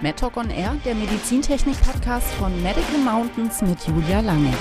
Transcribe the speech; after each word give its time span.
MedTalk 0.00 0.36
on 0.36 0.48
Air, 0.50 0.76
der 0.84 0.94
Medizintechnik-Podcast 0.94 2.28
von 2.34 2.52
Medical 2.62 2.98
Mountains 3.04 3.60
mit 3.62 3.78
Julia 3.84 4.20
Lange. 4.20 4.52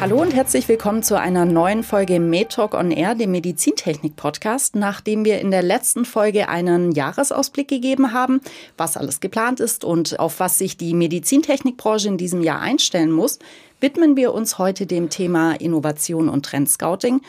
Hallo 0.00 0.22
und 0.22 0.34
herzlich 0.34 0.66
willkommen 0.66 1.02
zu 1.02 1.20
einer 1.20 1.44
neuen 1.44 1.82
Folge 1.82 2.18
MedTalk 2.18 2.72
on 2.72 2.90
Air, 2.90 3.14
dem 3.14 3.32
Medizintechnik-Podcast, 3.32 4.76
nachdem 4.76 5.26
wir 5.26 5.40
in 5.40 5.50
der 5.50 5.62
letzten 5.62 6.06
Folge 6.06 6.48
einen 6.48 6.92
Jahresausblick 6.92 7.68
gegeben 7.68 8.14
haben, 8.14 8.40
was 8.78 8.96
alles 8.96 9.20
geplant 9.20 9.60
ist 9.60 9.84
und 9.84 10.18
auf 10.18 10.40
was 10.40 10.56
sich 10.56 10.78
die 10.78 10.94
Medizintechnikbranche 10.94 12.08
in 12.08 12.16
diesem 12.16 12.42
Jahr 12.42 12.62
einstellen 12.62 13.12
muss, 13.12 13.40
widmen 13.80 14.16
wir 14.16 14.32
uns 14.32 14.56
heute 14.56 14.86
dem 14.86 15.10
Thema 15.10 15.52
Innovation 15.52 16.30
und 16.30 16.46
Trendscouting. 16.46 17.20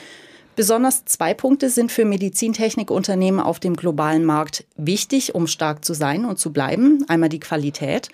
Besonders 0.59 1.05
zwei 1.05 1.33
Punkte 1.33 1.69
sind 1.69 1.89
für 1.89 2.03
Medizintechnikunternehmen 2.03 3.39
auf 3.39 3.61
dem 3.61 3.77
globalen 3.77 4.25
Markt 4.25 4.65
wichtig, 4.75 5.33
um 5.33 5.47
stark 5.47 5.85
zu 5.85 5.93
sein 5.93 6.25
und 6.25 6.37
zu 6.37 6.51
bleiben. 6.51 7.05
Einmal 7.07 7.29
die 7.29 7.39
Qualität 7.39 8.09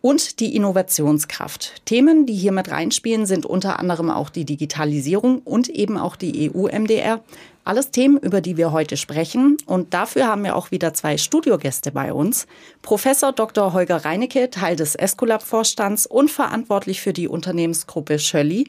und 0.00 0.40
die 0.40 0.56
Innovationskraft. 0.56 1.86
Themen, 1.86 2.26
die 2.26 2.34
hier 2.34 2.50
mit 2.50 2.68
reinspielen, 2.68 3.26
sind 3.26 3.46
unter 3.46 3.78
anderem 3.78 4.10
auch 4.10 4.30
die 4.30 4.44
Digitalisierung 4.44 5.38
und 5.44 5.68
eben 5.68 5.96
auch 5.96 6.16
die 6.16 6.50
EU-MDR. 6.52 7.22
Alles 7.62 7.92
Themen, 7.92 8.18
über 8.18 8.40
die 8.40 8.56
wir 8.56 8.72
heute 8.72 8.96
sprechen. 8.96 9.56
Und 9.64 9.94
dafür 9.94 10.26
haben 10.26 10.42
wir 10.42 10.56
auch 10.56 10.72
wieder 10.72 10.94
zwei 10.94 11.16
Studiogäste 11.16 11.92
bei 11.92 12.12
uns. 12.12 12.48
Professor 12.82 13.30
Dr. 13.30 13.72
Holger 13.72 14.04
Reinecke, 14.04 14.50
Teil 14.50 14.74
des 14.74 14.96
Esculap-Vorstands 14.96 16.06
und 16.06 16.28
verantwortlich 16.28 17.00
für 17.00 17.12
die 17.12 17.28
Unternehmensgruppe 17.28 18.18
Schölli. 18.18 18.66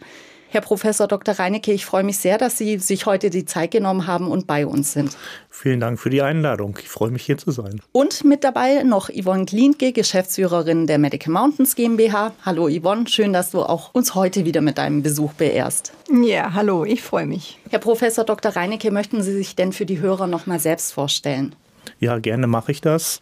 Herr 0.55 0.61
Professor 0.61 1.05
Dr. 1.05 1.37
Reinecke, 1.37 1.73
ich 1.73 1.85
freue 1.85 2.05
mich 2.05 2.17
sehr, 2.17 2.37
dass 2.37 2.57
Sie 2.57 2.77
sich 2.77 3.05
heute 3.05 3.29
die 3.29 3.43
Zeit 3.43 3.71
genommen 3.71 4.07
haben 4.07 4.31
und 4.31 4.47
bei 4.47 4.65
uns 4.65 4.93
sind. 4.93 5.17
Vielen 5.49 5.81
Dank 5.81 5.99
für 5.99 6.09
die 6.09 6.21
Einladung. 6.21 6.77
Ich 6.81 6.87
freue 6.87 7.11
mich 7.11 7.23
hier 7.23 7.37
zu 7.37 7.51
sein. 7.51 7.81
Und 7.91 8.23
mit 8.23 8.45
dabei 8.45 8.83
noch 8.83 9.09
Yvonne 9.09 9.43
Klientke, 9.43 9.91
Geschäftsführerin 9.91 10.87
der 10.87 10.97
Medical 10.97 11.33
Mountains 11.33 11.75
GmbH. 11.75 12.31
Hallo 12.45 12.69
Yvonne, 12.69 13.05
schön, 13.09 13.33
dass 13.33 13.51
du 13.51 13.63
auch 13.63 13.93
uns 13.93 14.15
heute 14.15 14.45
wieder 14.45 14.61
mit 14.61 14.77
deinem 14.77 15.03
Besuch 15.03 15.33
beehrst. 15.33 15.91
Ja, 16.23 16.53
hallo, 16.53 16.85
ich 16.85 17.03
freue 17.03 17.25
mich. 17.25 17.59
Herr 17.69 17.79
Professor 17.79 18.23
Dr. 18.23 18.55
Reinecke, 18.55 18.91
möchten 18.91 19.21
Sie 19.23 19.33
sich 19.33 19.57
denn 19.57 19.73
für 19.73 19.85
die 19.85 19.99
Hörer 19.99 20.25
noch 20.25 20.45
mal 20.45 20.61
selbst 20.61 20.93
vorstellen? 20.93 21.53
Ja, 21.99 22.17
gerne 22.19 22.47
mache 22.47 22.71
ich 22.71 22.79
das. 22.79 23.19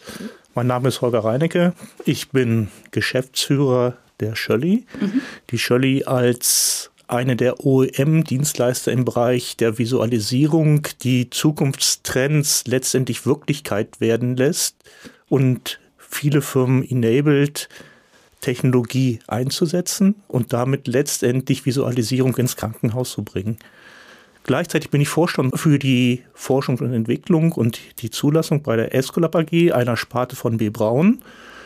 Mein 0.54 0.68
Name 0.68 0.90
ist 0.90 1.02
Holger 1.02 1.26
Reinecke. 1.26 1.74
Ich 2.06 2.30
bin 2.30 2.68
Geschäftsführer 2.92 3.98
der 4.20 4.36
Schölli. 4.36 4.86
Mhm. 5.02 5.22
Die 5.50 5.58
Schölli 5.58 6.04
als 6.04 6.92
eine 7.08 7.36
der 7.36 7.66
OEM-Dienstleister 7.66 8.92
im 8.92 9.06
Bereich 9.06 9.58
der 9.58 9.78
Visualisierung, 9.78 10.88
die 11.02 11.30
Zukunftstrends 11.30 12.64
letztendlich 12.66 13.26
Wirklichkeit 13.26 14.00
werden 14.00 14.36
lässt 14.36 14.76
und 15.30 15.80
viele 15.98 16.42
Firmen 16.42 16.84
enabled, 16.88 17.70
Technologie 18.42 19.20
einzusetzen 19.28 20.16
und 20.28 20.54
damit 20.54 20.88
letztendlich 20.88 21.66
Visualisierung 21.66 22.36
ins 22.36 22.56
Krankenhaus 22.56 23.12
zu 23.12 23.24
bringen. 23.24 23.58
Gleichzeitig 24.44 24.90
bin 24.90 25.00
ich 25.00 25.08
Vorstand 25.08 25.58
für 25.58 25.80
die 25.80 26.24
Forschung 26.34 26.78
und 26.80 26.94
Entwicklung 26.94 27.54
und 27.54 27.80
die 28.02 28.10
Zulassung 28.10 28.62
bei 28.62 28.76
der 28.76 28.94
Escolab 28.94 29.36
AG, 29.36 29.72
einer 29.72 29.96
Sparte 29.96 30.36
von 30.36 30.58
B. 30.58 30.70
Braun 30.70 31.22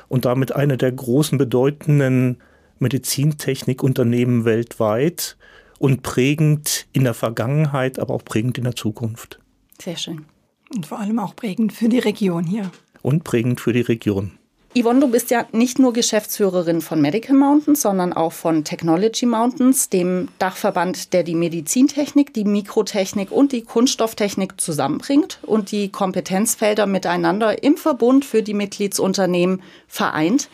und 0.08 0.26
damit 0.26 0.56
einer 0.56 0.78
der 0.78 0.92
großen 0.92 1.40
bedeutenden 1.40 2.38
Medizintechnikunternehmen 2.80 4.46
weltweit 4.46 5.38
und 5.80 6.04
prägend 6.04 6.88
in 6.94 7.04
der 7.04 7.14
Vergangenheit, 7.14 8.00
aber 8.00 8.14
auch 8.14 8.26
prägend 8.26 8.58
in 8.58 8.64
der 8.64 8.76
Zukunft. 8.76 9.40
Sehr 9.82 9.98
schön. 9.98 10.26
Und 10.74 10.86
vor 10.86 11.00
allem 11.00 11.20
auch 11.20 11.36
prägend 11.36 11.74
für 11.74 11.88
die 11.88 12.00
Region 12.00 12.44
hier. 12.44 12.72
Und 13.02 13.24
prägend 13.24 13.62
für 13.62 13.74
die 13.74 13.82
Region. 13.82 14.38
Yvonne, 14.78 15.00
du 15.00 15.08
bist 15.08 15.32
ja 15.32 15.48
nicht 15.54 15.80
nur 15.80 15.92
Geschäftsführerin 15.94 16.82
von 16.82 17.02
Medical 17.02 17.36
Mountains, 17.36 17.82
sondern 17.82 18.14
auch 18.14 18.34
von 18.34 18.64
Technology 18.64 19.26
Mountains, 19.26 19.90
dem 19.90 20.28
Dachverband, 20.38 21.14
der 21.14 21.24
die 21.24 21.34
Medizintechnik, 21.34 22.34
die 22.34 22.44
Mikrotechnik 22.44 23.32
und 23.32 23.54
die 23.54 23.64
Kunststofftechnik 23.64 24.60
zusammenbringt 24.62 25.40
und 25.44 25.72
die 25.72 25.90
Kompetenzfelder 25.90 26.86
miteinander 26.86 27.64
im 27.64 27.78
Verbund 27.78 28.24
für 28.24 28.44
die 28.44 28.54
Mitgliedsunternehmen 28.54 29.64
vereint. 29.88 30.50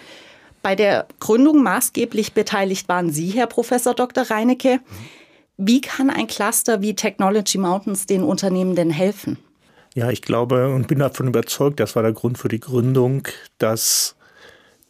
Bei 0.64 0.76
der 0.76 1.08
Gründung 1.20 1.62
maßgeblich 1.62 2.34
beteiligt 2.34 2.88
waren 2.88 3.12
Sie, 3.12 3.28
Herr 3.28 3.48
Professor 3.48 3.94
Dr. 3.94 4.24
Reinecke. 4.24 4.80
Wie 5.58 5.82
kann 5.82 6.10
ein 6.10 6.26
Cluster 6.26 6.82
wie 6.82 6.96
Technology 6.96 7.58
Mountains 7.58 8.06
den 8.06 8.24
Unternehmen 8.24 8.74
denn 8.74 8.90
helfen? 8.90 9.38
Ja, 9.94 10.10
ich 10.10 10.22
glaube 10.22 10.74
und 10.74 10.88
bin 10.88 11.00
davon 11.00 11.28
überzeugt, 11.28 11.80
das 11.82 11.96
war 11.96 12.02
der 12.02 12.14
Grund 12.14 12.38
für 12.38 12.48
die 12.48 12.62
Gründung, 12.62 13.28
dass 13.58 14.16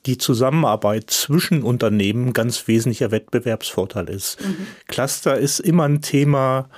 die 0.05 0.17
Zusammenarbeit 0.17 1.09
zwischen 1.09 1.63
Unternehmen 1.63 2.27
ein 2.27 2.33
ganz 2.33 2.67
wesentlicher 2.67 3.11
Wettbewerbsvorteil 3.11 4.09
ist. 4.09 4.39
Mhm. 4.41 4.67
Cluster 4.87 5.37
ist 5.37 5.59
immer 5.59 5.85
ein 5.85 6.01
Thema, 6.01 6.69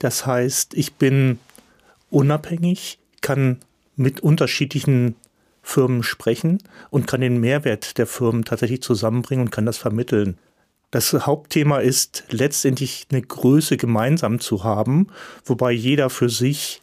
das 0.00 0.26
heißt, 0.26 0.74
ich 0.74 0.94
bin 0.94 1.38
unabhängig, 2.10 2.98
kann 3.20 3.60
mit 3.94 4.20
unterschiedlichen 4.20 5.14
Firmen 5.62 6.02
sprechen 6.02 6.58
und 6.90 7.06
kann 7.06 7.20
den 7.20 7.40
Mehrwert 7.40 7.98
der 7.98 8.06
Firmen 8.06 8.44
tatsächlich 8.44 8.82
zusammenbringen 8.82 9.46
und 9.46 9.50
kann 9.50 9.66
das 9.66 9.78
vermitteln. 9.78 10.38
Das 10.90 11.12
Hauptthema 11.12 11.78
ist 11.78 12.24
letztendlich 12.30 13.06
eine 13.10 13.22
Größe 13.22 13.76
gemeinsam 13.76 14.40
zu 14.40 14.64
haben, 14.64 15.06
wobei 15.44 15.70
jeder 15.70 16.10
für 16.10 16.28
sich 16.28 16.82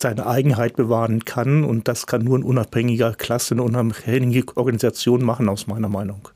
seine 0.00 0.26
Eigenheit 0.26 0.76
bewahren 0.76 1.24
kann 1.24 1.64
und 1.64 1.88
das 1.88 2.06
kann 2.06 2.22
nur 2.22 2.38
ein 2.38 2.42
unabhängiger 2.42 3.14
Klasse, 3.14 3.54
eine 3.54 3.62
unabhängige 3.62 4.56
Organisation 4.56 5.24
machen, 5.24 5.48
aus 5.48 5.66
meiner 5.66 5.88
Meinung. 5.88 6.28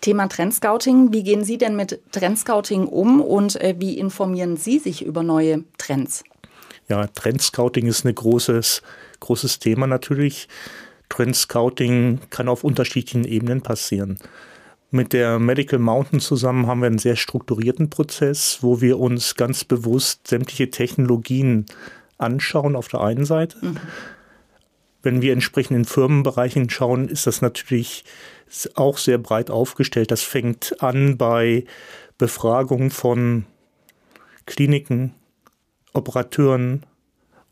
Thema 0.00 0.28
Trendscouting. 0.28 1.12
Wie 1.12 1.22
gehen 1.22 1.44
Sie 1.44 1.58
denn 1.58 1.76
mit 1.76 2.00
Trendscouting 2.12 2.86
um 2.86 3.20
und 3.20 3.60
äh, 3.60 3.74
wie 3.78 3.98
informieren 3.98 4.56
Sie 4.56 4.78
sich 4.78 5.04
über 5.04 5.22
neue 5.22 5.64
Trends? 5.78 6.24
Ja, 6.88 7.06
Trendscouting 7.06 7.86
ist 7.86 8.04
ein 8.04 8.14
großes, 8.14 8.82
großes 9.20 9.58
Thema 9.58 9.86
natürlich. 9.86 10.48
Trend 11.08 11.36
Scouting 11.36 12.20
kann 12.30 12.48
auf 12.48 12.64
unterschiedlichen 12.64 13.24
Ebenen 13.24 13.62
passieren. 13.62 14.18
Mit 14.90 15.12
der 15.12 15.38
Medical 15.38 15.80
Mountain 15.80 16.20
zusammen 16.20 16.66
haben 16.66 16.80
wir 16.80 16.86
einen 16.86 16.98
sehr 16.98 17.16
strukturierten 17.16 17.90
Prozess, 17.90 18.58
wo 18.60 18.80
wir 18.80 18.98
uns 19.00 19.34
ganz 19.34 19.64
bewusst 19.64 20.28
sämtliche 20.28 20.70
Technologien 20.70 21.66
anschauen 22.18 22.76
auf 22.76 22.88
der 22.88 23.00
einen 23.00 23.24
Seite. 23.24 23.58
Mhm. 23.60 23.76
Wenn 25.02 25.20
wir 25.20 25.32
entsprechend 25.32 25.76
in 25.76 25.84
Firmenbereichen 25.84 26.70
schauen, 26.70 27.08
ist 27.08 27.26
das 27.26 27.42
natürlich 27.42 28.04
auch 28.74 28.96
sehr 28.98 29.18
breit 29.18 29.50
aufgestellt. 29.50 30.10
Das 30.10 30.22
fängt 30.22 30.80
an 30.82 31.18
bei 31.18 31.64
Befragung 32.16 32.90
von 32.90 33.44
Kliniken, 34.46 35.14
Operateuren, 35.92 36.86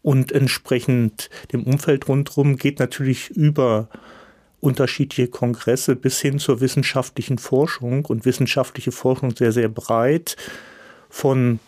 und 0.02 0.32
entsprechend 0.32 1.30
dem 1.52 1.64
Umfeld 1.64 2.08
rundherum 2.08 2.56
geht 2.56 2.80
natürlich 2.80 3.30
über 3.30 3.88
unterschiedliche 4.60 5.28
Kongresse 5.28 5.96
bis 5.96 6.20
hin 6.20 6.38
zur 6.38 6.60
wissenschaftlichen 6.60 7.38
Forschung 7.38 8.04
und 8.04 8.24
wissenschaftliche 8.24 8.92
Forschung 8.92 9.34
sehr, 9.34 9.52
sehr 9.52 9.68
breit 9.68 10.36
von 11.08 11.58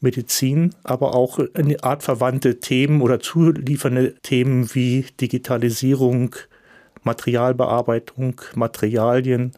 Medizin, 0.00 0.74
aber 0.84 1.14
auch 1.14 1.38
eine 1.54 1.82
Art 1.82 2.02
verwandte 2.02 2.60
Themen 2.60 3.00
oder 3.00 3.20
zuliefernde 3.20 4.14
Themen 4.22 4.74
wie 4.74 5.06
Digitalisierung, 5.20 6.36
Materialbearbeitung, 7.02 8.40
Materialien 8.54 9.52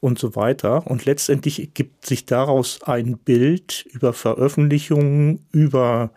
und 0.00 0.18
so 0.18 0.36
weiter. 0.36 0.86
Und 0.86 1.04
letztendlich 1.04 1.70
gibt 1.74 2.06
sich 2.06 2.26
daraus 2.26 2.80
ein 2.82 3.18
Bild 3.18 3.86
über 3.92 4.12
Veröffentlichungen, 4.12 5.44
über 5.52 6.10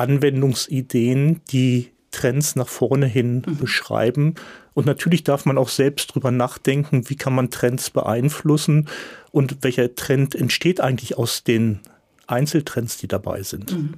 Anwendungsideen, 0.00 1.42
die 1.50 1.90
Trends 2.10 2.56
nach 2.56 2.68
vorne 2.68 3.06
hin 3.06 3.42
mhm. 3.46 3.58
beschreiben. 3.58 4.34
Und 4.74 4.86
natürlich 4.86 5.24
darf 5.24 5.44
man 5.44 5.58
auch 5.58 5.68
selbst 5.68 6.14
drüber 6.14 6.30
nachdenken, 6.30 7.08
wie 7.08 7.16
kann 7.16 7.34
man 7.34 7.50
Trends 7.50 7.90
beeinflussen 7.90 8.88
und 9.30 9.58
welcher 9.62 9.94
Trend 9.94 10.34
entsteht 10.34 10.80
eigentlich 10.80 11.18
aus 11.18 11.44
den 11.44 11.80
Einzeltrends, 12.26 12.96
die 12.96 13.08
dabei 13.08 13.42
sind. 13.42 13.72
Mhm. 13.72 13.94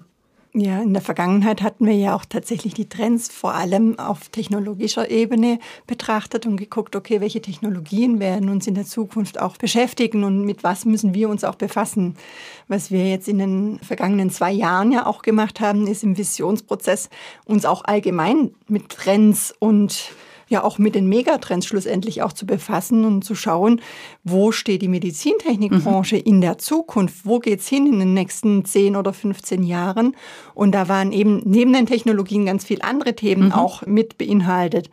Ja, 0.54 0.82
in 0.82 0.92
der 0.92 1.00
Vergangenheit 1.00 1.62
hatten 1.62 1.86
wir 1.86 1.94
ja 1.94 2.14
auch 2.14 2.26
tatsächlich 2.26 2.74
die 2.74 2.86
Trends 2.86 3.30
vor 3.30 3.54
allem 3.54 3.98
auf 3.98 4.28
technologischer 4.28 5.10
Ebene 5.10 5.58
betrachtet 5.86 6.44
und 6.44 6.58
geguckt, 6.58 6.94
okay, 6.94 7.22
welche 7.22 7.40
Technologien 7.40 8.20
werden 8.20 8.50
uns 8.50 8.66
in 8.66 8.74
der 8.74 8.84
Zukunft 8.84 9.40
auch 9.40 9.56
beschäftigen 9.56 10.24
und 10.24 10.44
mit 10.44 10.62
was 10.62 10.84
müssen 10.84 11.14
wir 11.14 11.30
uns 11.30 11.42
auch 11.42 11.54
befassen. 11.54 12.16
Was 12.68 12.90
wir 12.90 13.08
jetzt 13.08 13.28
in 13.28 13.38
den 13.38 13.78
vergangenen 13.78 14.28
zwei 14.28 14.52
Jahren 14.52 14.92
ja 14.92 15.06
auch 15.06 15.22
gemacht 15.22 15.60
haben, 15.60 15.86
ist 15.86 16.04
im 16.04 16.18
Visionsprozess 16.18 17.08
uns 17.46 17.64
auch 17.64 17.84
allgemein 17.86 18.54
mit 18.68 18.90
Trends 18.90 19.54
und 19.58 20.12
ja 20.52 20.62
auch 20.62 20.78
mit 20.78 20.94
den 20.94 21.08
Megatrends 21.08 21.66
schlussendlich 21.66 22.22
auch 22.22 22.32
zu 22.32 22.46
befassen 22.46 23.04
und 23.04 23.24
zu 23.24 23.34
schauen, 23.34 23.80
wo 24.22 24.52
steht 24.52 24.82
die 24.82 24.88
Medizintechnikbranche 24.88 26.16
mhm. 26.16 26.22
in 26.24 26.40
der 26.40 26.58
Zukunft, 26.58 27.24
wo 27.24 27.40
geht's 27.40 27.66
hin 27.66 27.86
in 27.86 27.98
den 27.98 28.14
nächsten 28.14 28.64
10 28.64 28.94
oder 28.94 29.12
15 29.12 29.64
Jahren. 29.64 30.14
Und 30.54 30.72
da 30.72 30.88
waren 30.88 31.12
eben 31.12 31.42
neben 31.44 31.72
den 31.72 31.86
Technologien 31.86 32.46
ganz 32.46 32.64
viele 32.64 32.84
andere 32.84 33.16
Themen 33.16 33.46
mhm. 33.46 33.52
auch 33.52 33.84
mit 33.86 34.18
beinhaltet. 34.18 34.90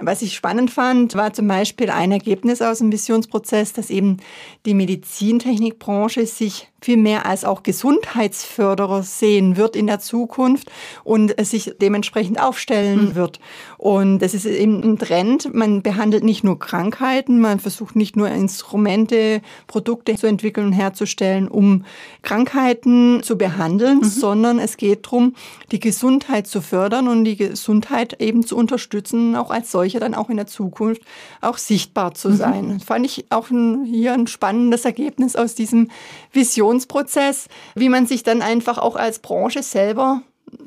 Was 0.00 0.22
ich 0.22 0.34
spannend 0.34 0.70
fand, 0.70 1.14
war 1.16 1.32
zum 1.32 1.48
Beispiel 1.48 1.90
ein 1.90 2.12
Ergebnis 2.12 2.62
aus 2.62 2.78
dem 2.78 2.92
Visionsprozess, 2.92 3.72
dass 3.72 3.90
eben 3.90 4.18
die 4.64 4.74
Medizintechnikbranche 4.74 6.26
sich 6.26 6.68
viel 6.80 6.96
mehr 6.96 7.26
als 7.26 7.44
auch 7.44 7.64
Gesundheitsförderer 7.64 9.02
sehen 9.02 9.56
wird 9.56 9.74
in 9.74 9.88
der 9.88 9.98
Zukunft 9.98 10.70
und 11.02 11.34
sich 11.44 11.74
dementsprechend 11.80 12.40
aufstellen 12.40 13.06
mhm. 13.06 13.14
wird. 13.16 13.40
Und 13.78 14.20
das 14.20 14.32
ist 14.32 14.46
eben 14.46 14.82
ein 14.82 14.98
Trend. 14.98 15.52
Man 15.52 15.82
behandelt 15.82 16.22
nicht 16.22 16.44
nur 16.44 16.58
Krankheiten, 16.58 17.40
man 17.40 17.58
versucht 17.58 17.96
nicht 17.96 18.16
nur 18.16 18.28
Instrumente, 18.28 19.42
Produkte 19.66 20.14
zu 20.14 20.28
entwickeln 20.28 20.68
und 20.68 20.72
herzustellen, 20.72 21.48
um 21.48 21.84
Krankheiten 22.22 23.22
zu 23.24 23.36
behandeln, 23.36 23.98
mhm. 23.98 24.04
sondern 24.04 24.58
es 24.60 24.76
geht 24.76 25.06
darum, 25.06 25.34
die 25.72 25.80
Gesundheit 25.80 26.46
zu 26.46 26.60
fördern 26.60 27.08
und 27.08 27.24
die 27.24 27.36
Gesundheit 27.36 28.20
eben 28.20 28.46
zu 28.46 28.56
unterstützen, 28.56 29.34
auch 29.34 29.50
als 29.50 29.72
solcher 29.88 30.00
dann 30.00 30.14
auch 30.14 30.30
in 30.30 30.36
der 30.36 30.46
Zukunft 30.46 31.02
auch 31.40 31.58
sichtbar 31.58 32.14
zu 32.14 32.30
mhm. 32.30 32.36
sein. 32.36 32.68
Mhm. 32.68 32.78
Das 32.78 32.84
fand 32.84 33.06
ich 33.06 33.26
auch 33.30 33.50
ein, 33.50 33.84
hier 33.84 34.12
ein 34.12 34.26
spannendes 34.26 34.84
Ergebnis 34.84 35.34
aus 35.34 35.54
diesem 35.54 35.90
Vision 36.32 36.58
Innovationsprozess, 36.58 37.48
wie 37.74 37.88
man 37.88 38.06
sich 38.06 38.22
dann 38.22 38.42
einfach 38.42 38.78
auch 38.78 38.96
als 38.96 39.20
Branche 39.20 39.62
selber 39.62 40.22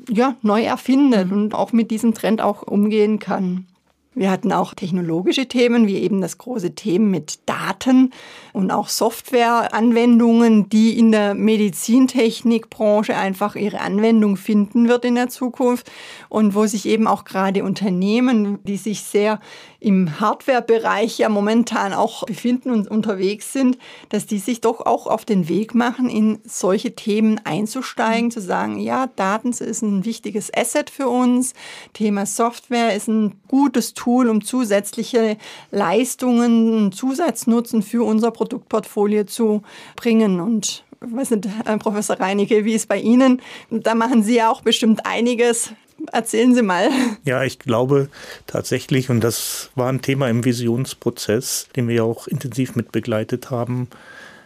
ja, 0.08 0.36
neu 0.42 0.62
erfindet 0.62 1.30
mhm. 1.30 1.32
und 1.32 1.54
auch 1.54 1.72
mit 1.72 1.90
diesem 1.90 2.14
Trend 2.14 2.40
auch 2.40 2.62
umgehen 2.62 3.18
kann. 3.18 3.66
Wir 4.14 4.30
hatten 4.30 4.52
auch 4.52 4.74
technologische 4.74 5.46
Themen, 5.46 5.86
wie 5.86 5.96
eben 5.96 6.20
das 6.20 6.36
große 6.36 6.74
Thema 6.74 7.06
mit 7.06 7.40
Daten 7.46 8.10
und 8.52 8.70
auch 8.70 8.88
Softwareanwendungen, 8.88 10.68
die 10.68 10.98
in 10.98 11.12
der 11.12 11.34
Medizintechnikbranche 11.34 13.16
einfach 13.16 13.56
ihre 13.56 13.80
Anwendung 13.80 14.36
finden 14.36 14.88
wird 14.88 15.06
in 15.06 15.14
der 15.14 15.28
Zukunft 15.28 15.90
und 16.28 16.54
wo 16.54 16.66
sich 16.66 16.84
eben 16.84 17.06
auch 17.06 17.24
gerade 17.24 17.64
Unternehmen, 17.64 18.58
die 18.64 18.76
sich 18.76 19.02
sehr 19.02 19.40
im 19.82 20.20
Hardware-Bereich 20.20 21.18
ja 21.18 21.28
momentan 21.28 21.92
auch 21.92 22.24
befinden 22.24 22.70
und 22.70 22.88
unterwegs 22.88 23.52
sind, 23.52 23.78
dass 24.10 24.26
die 24.26 24.38
sich 24.38 24.60
doch 24.60 24.80
auch 24.80 25.06
auf 25.06 25.24
den 25.24 25.48
Weg 25.48 25.74
machen, 25.74 26.08
in 26.08 26.38
solche 26.44 26.94
Themen 26.94 27.40
einzusteigen, 27.44 28.30
zu 28.30 28.40
sagen, 28.40 28.78
ja, 28.78 29.08
Daten 29.08 29.50
ist 29.50 29.82
ein 29.82 30.04
wichtiges 30.04 30.52
Asset 30.54 30.88
für 30.88 31.08
uns, 31.08 31.54
Thema 31.92 32.26
Software 32.26 32.94
ist 32.94 33.08
ein 33.08 33.40
gutes 33.48 33.94
Tool, 33.94 34.28
um 34.28 34.44
zusätzliche 34.44 35.36
Leistungen, 35.70 36.92
Zusatznutzen 36.92 37.82
für 37.82 38.04
unser 38.04 38.30
Produktportfolio 38.30 39.24
zu 39.24 39.62
bringen 39.96 40.40
und 40.40 40.84
was 41.04 41.30
sind, 41.30 41.48
Professor 41.80 42.20
Reinecke, 42.20 42.64
wie 42.64 42.74
ist 42.74 42.88
bei 42.88 42.98
Ihnen? 42.98 43.42
Da 43.70 43.94
machen 43.94 44.22
Sie 44.22 44.36
ja 44.36 44.50
auch 44.50 44.62
bestimmt 44.62 45.04
einiges. 45.04 45.72
Erzählen 46.10 46.54
Sie 46.54 46.62
mal. 46.62 46.88
Ja, 47.24 47.44
ich 47.44 47.58
glaube 47.58 48.08
tatsächlich, 48.46 49.10
und 49.10 49.20
das 49.20 49.70
war 49.74 49.88
ein 49.88 50.02
Thema 50.02 50.28
im 50.28 50.44
Visionsprozess, 50.44 51.68
den 51.76 51.88
wir 51.88 51.96
ja 51.96 52.02
auch 52.02 52.26
intensiv 52.26 52.74
mit 52.74 52.92
begleitet 52.92 53.50
haben, 53.50 53.88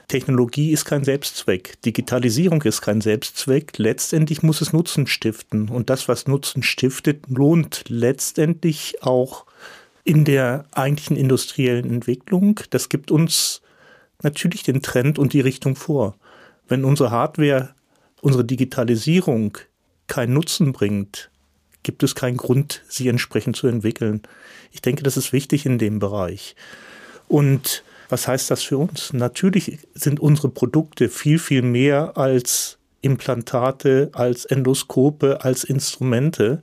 Technologie 0.08 0.70
ist 0.70 0.84
kein 0.84 1.02
Selbstzweck. 1.02 1.82
Digitalisierung 1.82 2.62
ist 2.62 2.80
kein 2.80 3.00
Selbstzweck. 3.00 3.76
Letztendlich 3.76 4.42
muss 4.42 4.60
es 4.60 4.72
Nutzen 4.72 5.08
stiften. 5.08 5.68
Und 5.68 5.90
das, 5.90 6.06
was 6.06 6.28
Nutzen 6.28 6.62
stiftet, 6.62 7.24
lohnt 7.28 7.84
letztendlich 7.88 9.02
auch 9.02 9.46
in 10.04 10.24
der 10.24 10.66
eigentlichen 10.70 11.16
industriellen 11.16 11.90
Entwicklung. 11.90 12.60
Das 12.70 12.88
gibt 12.88 13.10
uns 13.10 13.62
natürlich 14.22 14.62
den 14.62 14.80
Trend 14.80 15.18
und 15.18 15.32
die 15.32 15.40
Richtung 15.40 15.74
vor. 15.74 16.14
Wenn 16.68 16.84
unsere 16.84 17.10
Hardware, 17.10 17.74
unsere 18.20 18.44
Digitalisierung 18.44 19.58
keinen 20.06 20.34
Nutzen 20.34 20.72
bringt, 20.72 21.30
gibt 21.86 22.02
es 22.02 22.16
keinen 22.16 22.36
Grund, 22.36 22.82
sie 22.88 23.06
entsprechend 23.08 23.54
zu 23.54 23.68
entwickeln. 23.68 24.22
Ich 24.72 24.82
denke, 24.82 25.04
das 25.04 25.16
ist 25.16 25.32
wichtig 25.32 25.66
in 25.66 25.78
dem 25.78 26.00
Bereich. 26.00 26.56
Und 27.28 27.84
was 28.08 28.26
heißt 28.26 28.50
das 28.50 28.64
für 28.64 28.76
uns? 28.76 29.12
Natürlich 29.12 29.78
sind 29.94 30.18
unsere 30.18 30.48
Produkte 30.48 31.08
viel, 31.08 31.38
viel 31.38 31.62
mehr 31.62 32.16
als 32.18 32.78
Implantate, 33.02 34.10
als 34.12 34.46
Endoskope, 34.46 35.44
als 35.44 35.62
Instrumente. 35.62 36.60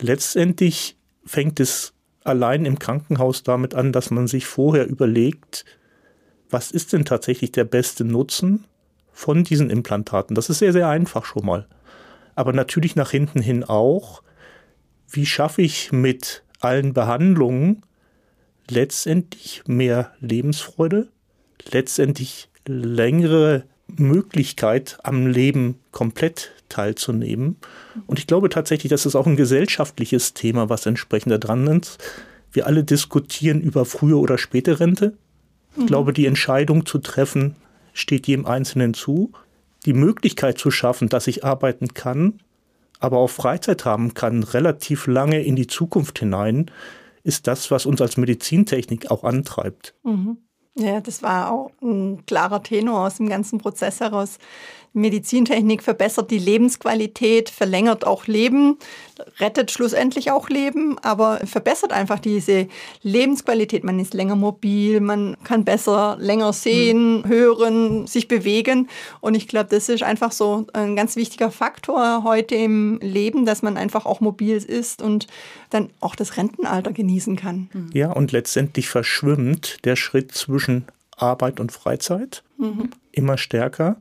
Letztendlich 0.00 0.96
fängt 1.24 1.60
es 1.60 1.92
allein 2.24 2.64
im 2.64 2.80
Krankenhaus 2.80 3.44
damit 3.44 3.76
an, 3.76 3.92
dass 3.92 4.10
man 4.10 4.26
sich 4.26 4.46
vorher 4.46 4.88
überlegt, 4.88 5.64
was 6.50 6.72
ist 6.72 6.92
denn 6.92 7.04
tatsächlich 7.04 7.52
der 7.52 7.64
beste 7.64 8.02
Nutzen 8.04 8.64
von 9.12 9.44
diesen 9.44 9.70
Implantaten? 9.70 10.34
Das 10.34 10.50
ist 10.50 10.58
sehr, 10.58 10.72
sehr 10.72 10.88
einfach 10.88 11.24
schon 11.24 11.46
mal. 11.46 11.68
Aber 12.34 12.52
natürlich 12.52 12.96
nach 12.96 13.12
hinten 13.12 13.40
hin 13.40 13.62
auch, 13.62 14.24
wie 15.10 15.26
schaffe 15.26 15.62
ich 15.62 15.92
mit 15.92 16.42
allen 16.60 16.92
Behandlungen 16.92 17.82
letztendlich 18.68 19.62
mehr 19.66 20.12
Lebensfreude, 20.20 21.08
letztendlich 21.70 22.48
längere 22.66 23.64
Möglichkeit 23.88 24.98
am 25.02 25.26
Leben 25.26 25.80
komplett 25.90 26.52
teilzunehmen. 26.68 27.56
Und 28.06 28.18
ich 28.18 28.26
glaube 28.26 28.48
tatsächlich, 28.48 28.90
das 28.90 29.06
ist 29.06 29.16
auch 29.16 29.26
ein 29.26 29.36
gesellschaftliches 29.36 30.34
Thema, 30.34 30.68
was 30.68 30.86
entsprechend 30.86 31.32
da 31.32 31.38
dran 31.38 31.66
ist. 31.66 31.98
Wir 32.52 32.66
alle 32.66 32.84
diskutieren 32.84 33.60
über 33.60 33.84
frühe 33.84 34.16
oder 34.16 34.38
späte 34.38 34.78
Rente. 34.78 35.16
Ich 35.72 35.82
mhm. 35.82 35.86
glaube, 35.86 36.12
die 36.12 36.26
Entscheidung 36.26 36.86
zu 36.86 36.98
treffen 36.98 37.56
steht 37.92 38.26
jedem 38.26 38.46
Einzelnen 38.46 38.94
zu. 38.94 39.32
Die 39.86 39.92
Möglichkeit 39.92 40.58
zu 40.58 40.70
schaffen, 40.70 41.08
dass 41.08 41.26
ich 41.26 41.44
arbeiten 41.44 41.94
kann, 41.94 42.40
aber 43.00 43.18
auch 43.18 43.30
Freizeit 43.30 43.84
haben 43.84 44.14
kann, 44.14 44.42
relativ 44.42 45.06
lange 45.06 45.42
in 45.42 45.56
die 45.56 45.66
Zukunft 45.66 46.18
hinein, 46.18 46.70
ist 47.22 47.46
das, 47.46 47.70
was 47.70 47.86
uns 47.86 48.00
als 48.00 48.16
Medizintechnik 48.16 49.10
auch 49.10 49.24
antreibt. 49.24 49.94
Mhm. 50.04 50.38
Ja, 50.76 51.00
das 51.00 51.22
war 51.22 51.50
auch 51.50 51.72
ein 51.82 52.24
klarer 52.26 52.62
Tenor 52.62 53.06
aus 53.06 53.16
dem 53.16 53.28
ganzen 53.28 53.58
Prozess 53.58 54.00
heraus. 54.00 54.38
Medizintechnik 54.92 55.82
verbessert 55.82 56.30
die 56.30 56.38
Lebensqualität, 56.38 57.48
verlängert 57.48 58.04
auch 58.04 58.26
Leben, 58.26 58.76
rettet 59.38 59.70
schlussendlich 59.70 60.32
auch 60.32 60.48
Leben, 60.48 60.98
aber 60.98 61.38
verbessert 61.44 61.92
einfach 61.92 62.18
diese 62.18 62.66
Lebensqualität. 63.02 63.84
Man 63.84 64.00
ist 64.00 64.14
länger 64.14 64.34
mobil, 64.34 65.00
man 65.00 65.36
kann 65.44 65.64
besser 65.64 66.16
länger 66.18 66.52
sehen, 66.52 67.18
mhm. 67.18 67.28
hören, 67.28 68.06
sich 68.08 68.26
bewegen. 68.26 68.88
Und 69.20 69.36
ich 69.36 69.46
glaube, 69.46 69.68
das 69.70 69.88
ist 69.88 70.02
einfach 70.02 70.32
so 70.32 70.66
ein 70.72 70.96
ganz 70.96 71.14
wichtiger 71.14 71.52
Faktor 71.52 72.24
heute 72.24 72.56
im 72.56 72.98
Leben, 73.00 73.46
dass 73.46 73.62
man 73.62 73.76
einfach 73.76 74.06
auch 74.06 74.20
mobil 74.20 74.56
ist 74.56 75.02
und 75.02 75.28
dann 75.70 75.90
auch 76.00 76.16
das 76.16 76.36
Rentenalter 76.36 76.92
genießen 76.92 77.36
kann. 77.36 77.70
Mhm. 77.72 77.90
Ja, 77.92 78.10
und 78.10 78.32
letztendlich 78.32 78.88
verschwimmt 78.88 79.84
der 79.84 79.94
Schritt 79.94 80.32
zwischen 80.32 80.84
Arbeit 81.16 81.60
und 81.60 81.70
Freizeit 81.70 82.42
mhm. 82.58 82.90
immer 83.12 83.38
stärker 83.38 83.96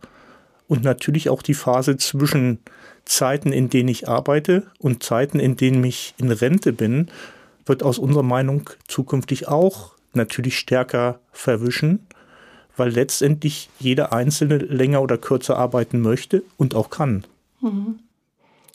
und 0.69 0.83
natürlich 0.83 1.29
auch 1.29 1.41
die 1.41 1.55
Phase 1.55 1.97
zwischen 1.97 2.59
Zeiten, 3.03 3.51
in 3.51 3.69
denen 3.69 3.89
ich 3.89 4.07
arbeite 4.07 4.67
und 4.77 5.03
Zeiten, 5.03 5.39
in 5.39 5.57
denen 5.57 5.83
ich 5.83 6.13
in 6.17 6.31
Rente 6.31 6.71
bin, 6.71 7.09
wird 7.65 7.83
aus 7.83 7.99
unserer 7.99 8.23
Meinung 8.23 8.69
zukünftig 8.87 9.47
auch 9.49 9.93
natürlich 10.13 10.57
stärker 10.57 11.19
verwischen, 11.31 12.07
weil 12.77 12.91
letztendlich 12.91 13.69
jeder 13.79 14.13
Einzelne 14.13 14.57
länger 14.57 15.01
oder 15.01 15.17
kürzer 15.17 15.57
arbeiten 15.57 16.01
möchte 16.01 16.43
und 16.57 16.75
auch 16.75 16.89
kann. 16.89 17.25
Mhm. 17.61 17.99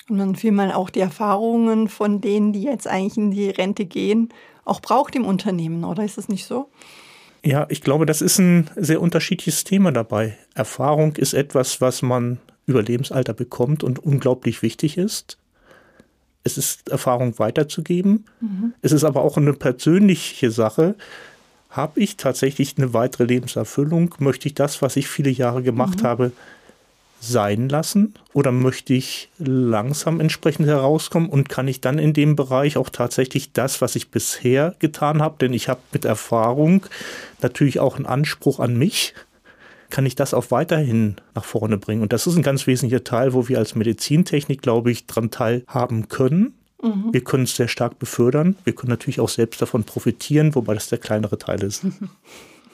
Und 0.08 0.18
dann 0.18 0.36
vielmal 0.36 0.72
auch 0.72 0.90
die 0.90 1.00
Erfahrungen 1.00 1.88
von 1.88 2.20
denen, 2.20 2.52
die 2.52 2.62
jetzt 2.62 2.86
eigentlich 2.86 3.16
in 3.16 3.30
die 3.30 3.48
Rente 3.48 3.86
gehen, 3.86 4.28
auch 4.64 4.80
braucht 4.80 5.14
im 5.14 5.24
Unternehmen, 5.24 5.84
oder 5.84 6.04
ist 6.04 6.18
das 6.18 6.28
nicht 6.28 6.44
so? 6.44 6.68
Ja, 7.44 7.66
ich 7.68 7.82
glaube, 7.82 8.06
das 8.06 8.22
ist 8.22 8.38
ein 8.38 8.70
sehr 8.74 9.02
unterschiedliches 9.02 9.64
Thema 9.64 9.92
dabei. 9.92 10.36
Erfahrung 10.54 11.16
ist 11.16 11.34
etwas, 11.34 11.80
was 11.80 12.00
man 12.00 12.38
über 12.66 12.82
Lebensalter 12.82 13.34
bekommt 13.34 13.84
und 13.84 13.98
unglaublich 13.98 14.62
wichtig 14.62 14.96
ist. 14.96 15.36
Es 16.42 16.56
ist 16.56 16.88
Erfahrung 16.88 17.38
weiterzugeben. 17.38 18.24
Mhm. 18.40 18.74
Es 18.80 18.92
ist 18.92 19.04
aber 19.04 19.22
auch 19.22 19.36
eine 19.36 19.52
persönliche 19.52 20.50
Sache. 20.50 20.94
Habe 21.68 22.00
ich 22.00 22.16
tatsächlich 22.16 22.76
eine 22.78 22.94
weitere 22.94 23.24
Lebenserfüllung? 23.24 24.14
Möchte 24.18 24.48
ich 24.48 24.54
das, 24.54 24.80
was 24.80 24.96
ich 24.96 25.06
viele 25.06 25.30
Jahre 25.30 25.62
gemacht 25.62 26.02
mhm. 26.02 26.06
habe, 26.06 26.32
sein 27.24 27.68
lassen? 27.68 28.14
Oder 28.32 28.52
möchte 28.52 28.94
ich 28.94 29.30
langsam 29.38 30.20
entsprechend 30.20 30.66
herauskommen 30.66 31.28
und 31.28 31.48
kann 31.48 31.68
ich 31.68 31.80
dann 31.80 31.98
in 31.98 32.12
dem 32.12 32.36
Bereich 32.36 32.76
auch 32.76 32.90
tatsächlich 32.90 33.52
das, 33.52 33.80
was 33.80 33.96
ich 33.96 34.10
bisher 34.10 34.74
getan 34.78 35.22
habe, 35.22 35.36
denn 35.40 35.52
ich 35.52 35.68
habe 35.68 35.80
mit 35.92 36.04
Erfahrung 36.04 36.86
natürlich 37.42 37.80
auch 37.80 37.96
einen 37.96 38.06
Anspruch 38.06 38.60
an 38.60 38.76
mich, 38.76 39.14
kann 39.90 40.06
ich 40.06 40.16
das 40.16 40.34
auch 40.34 40.50
weiterhin 40.50 41.16
nach 41.34 41.44
vorne 41.44 41.78
bringen? 41.78 42.02
Und 42.02 42.12
das 42.12 42.26
ist 42.26 42.36
ein 42.36 42.42
ganz 42.42 42.66
wesentlicher 42.66 43.04
Teil, 43.04 43.32
wo 43.32 43.48
wir 43.48 43.58
als 43.58 43.74
Medizintechnik, 43.74 44.60
glaube 44.60 44.90
ich, 44.90 45.06
dran 45.06 45.30
teilhaben 45.30 46.08
können. 46.08 46.54
Mhm. 46.82 47.12
Wir 47.12 47.22
können 47.22 47.44
es 47.44 47.54
sehr 47.54 47.68
stark 47.68 47.98
befördern. 47.98 48.56
Wir 48.64 48.74
können 48.74 48.90
natürlich 48.90 49.20
auch 49.20 49.28
selbst 49.28 49.62
davon 49.62 49.84
profitieren, 49.84 50.54
wobei 50.54 50.74
das 50.74 50.88
der 50.88 50.98
kleinere 50.98 51.38
Teil 51.38 51.62
ist. 51.62 51.86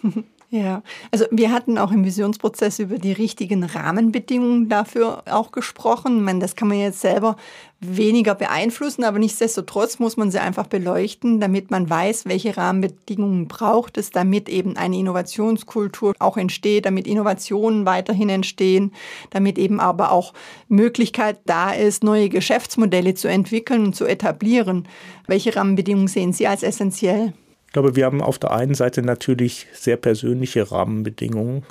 Ja, 0.53 0.83
also 1.13 1.27
wir 1.31 1.53
hatten 1.53 1.79
auch 1.79 1.93
im 1.93 2.05
Visionsprozess 2.05 2.81
über 2.81 2.99
die 2.99 3.13
richtigen 3.13 3.63
Rahmenbedingungen 3.63 4.69
dafür 4.69 5.23
auch 5.31 5.53
gesprochen. 5.53 6.17
Ich 6.17 6.23
meine, 6.25 6.41
das 6.41 6.57
kann 6.57 6.67
man 6.67 6.81
jetzt 6.81 7.01
selber 7.01 7.37
weniger 7.79 8.35
beeinflussen, 8.35 9.05
aber 9.05 9.21
nichtsdestotrotz 9.21 10.01
muss 10.01 10.17
man 10.17 10.33
sie 10.33 10.41
einfach 10.41 10.67
beleuchten, 10.67 11.39
damit 11.39 11.71
man 11.71 11.89
weiß, 11.89 12.27
welche 12.27 12.57
Rahmenbedingungen 12.57 13.47
braucht 13.47 13.97
es, 13.97 14.11
damit 14.11 14.49
eben 14.49 14.77
eine 14.77 14.99
Innovationskultur 14.99 16.15
auch 16.19 16.37
entsteht, 16.37 16.85
damit 16.85 17.07
Innovationen 17.07 17.87
weiterhin 17.87 18.29
entstehen, 18.29 18.93
damit 19.31 19.57
eben 19.57 19.79
aber 19.79 20.11
auch 20.11 20.35
Möglichkeit 20.69 21.39
da 21.47 21.71
ist, 21.71 22.03
neue 22.03 22.29
Geschäftsmodelle 22.29 23.15
zu 23.15 23.29
entwickeln 23.29 23.85
und 23.85 23.95
zu 23.95 24.05
etablieren. 24.05 24.89
Welche 25.29 25.55
Rahmenbedingungen 25.55 26.09
sehen 26.09 26.33
Sie 26.33 26.49
als 26.49 26.65
essentiell? 26.65 27.35
Ich 27.71 27.73
glaube, 27.73 27.95
wir 27.95 28.05
haben 28.05 28.21
auf 28.21 28.41
der 28.41 28.51
einen 28.51 28.75
Seite 28.75 29.01
natürlich 29.01 29.69
sehr 29.73 29.97
persönliche 29.97 30.73
Rahmenbedingungen. 30.73 31.63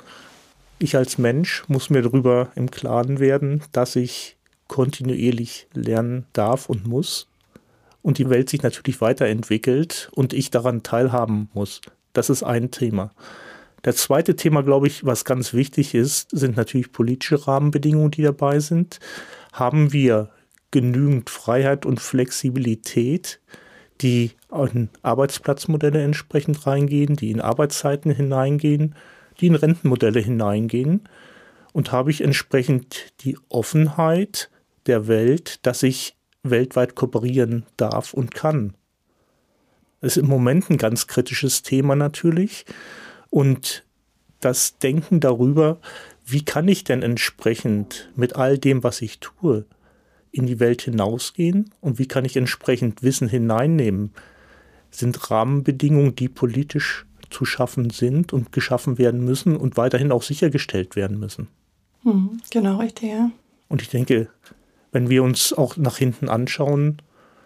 Ich 0.78 0.96
als 0.96 1.18
Mensch 1.18 1.64
muss 1.68 1.90
mir 1.90 2.00
darüber 2.00 2.48
im 2.54 2.70
Klaren 2.70 3.20
werden, 3.20 3.62
dass 3.72 3.96
ich 3.96 4.38
kontinuierlich 4.66 5.68
lernen 5.74 6.24
darf 6.32 6.70
und 6.70 6.86
muss 6.86 7.28
und 8.00 8.16
die 8.16 8.30
Welt 8.30 8.48
sich 8.48 8.62
natürlich 8.62 9.02
weiterentwickelt 9.02 10.10
und 10.14 10.32
ich 10.32 10.48
daran 10.48 10.82
teilhaben 10.82 11.50
muss. 11.52 11.82
Das 12.14 12.30
ist 12.30 12.44
ein 12.44 12.70
Thema. 12.70 13.10
Das 13.82 13.96
zweite 13.96 14.36
Thema, 14.36 14.62
glaube 14.62 14.86
ich, 14.86 15.04
was 15.04 15.26
ganz 15.26 15.52
wichtig 15.52 15.94
ist, 15.94 16.30
sind 16.30 16.56
natürlich 16.56 16.92
politische 16.92 17.46
Rahmenbedingungen, 17.46 18.10
die 18.10 18.22
dabei 18.22 18.60
sind. 18.60 19.00
Haben 19.52 19.92
wir 19.92 20.30
genügend 20.70 21.28
Freiheit 21.28 21.84
und 21.84 22.00
Flexibilität, 22.00 23.38
die 24.00 24.30
in 24.52 24.88
Arbeitsplatzmodelle 25.02 26.02
entsprechend 26.02 26.66
reingehen, 26.66 27.16
die 27.16 27.30
in 27.30 27.40
Arbeitszeiten 27.40 28.10
hineingehen, 28.10 28.94
die 29.40 29.46
in 29.46 29.54
Rentenmodelle 29.54 30.20
hineingehen. 30.20 31.08
Und 31.72 31.92
habe 31.92 32.10
ich 32.10 32.22
entsprechend 32.22 33.12
die 33.20 33.38
Offenheit 33.48 34.50
der 34.86 35.06
Welt, 35.06 35.64
dass 35.64 35.82
ich 35.82 36.16
weltweit 36.42 36.94
kooperieren 36.96 37.64
darf 37.76 38.12
und 38.12 38.34
kann. 38.34 38.74
Das 40.00 40.16
ist 40.16 40.22
im 40.22 40.28
Moment 40.28 40.70
ein 40.70 40.78
ganz 40.78 41.06
kritisches 41.06 41.62
Thema 41.62 41.94
natürlich. 41.94 42.64
Und 43.28 43.84
das 44.40 44.78
Denken 44.78 45.20
darüber, 45.20 45.78
wie 46.26 46.44
kann 46.44 46.66
ich 46.68 46.84
denn 46.84 47.02
entsprechend 47.02 48.10
mit 48.16 48.36
all 48.36 48.58
dem, 48.58 48.82
was 48.82 49.02
ich 49.02 49.20
tue, 49.20 49.66
in 50.32 50.46
die 50.46 50.60
Welt 50.60 50.82
hinausgehen 50.82 51.74
und 51.80 51.98
wie 51.98 52.06
kann 52.06 52.24
ich 52.24 52.36
entsprechend 52.36 53.02
Wissen 53.02 53.28
hineinnehmen, 53.28 54.12
sind 54.90 55.30
Rahmenbedingungen, 55.30 56.16
die 56.16 56.28
politisch 56.28 57.06
zu 57.30 57.44
schaffen 57.44 57.90
sind 57.90 58.32
und 58.32 58.52
geschaffen 58.52 58.98
werden 58.98 59.24
müssen 59.24 59.56
und 59.56 59.76
weiterhin 59.76 60.12
auch 60.12 60.22
sichergestellt 60.22 60.96
werden 60.96 61.18
müssen. 61.18 61.48
Hm, 62.02 62.40
genau, 62.50 62.78
richtig, 62.78 63.10
ja. 63.10 63.30
Und 63.68 63.82
ich 63.82 63.88
denke, 63.88 64.28
wenn 64.92 65.08
wir 65.08 65.22
uns 65.22 65.52
auch 65.52 65.76
nach 65.76 65.96
hinten 65.96 66.28
anschauen, 66.28 67.02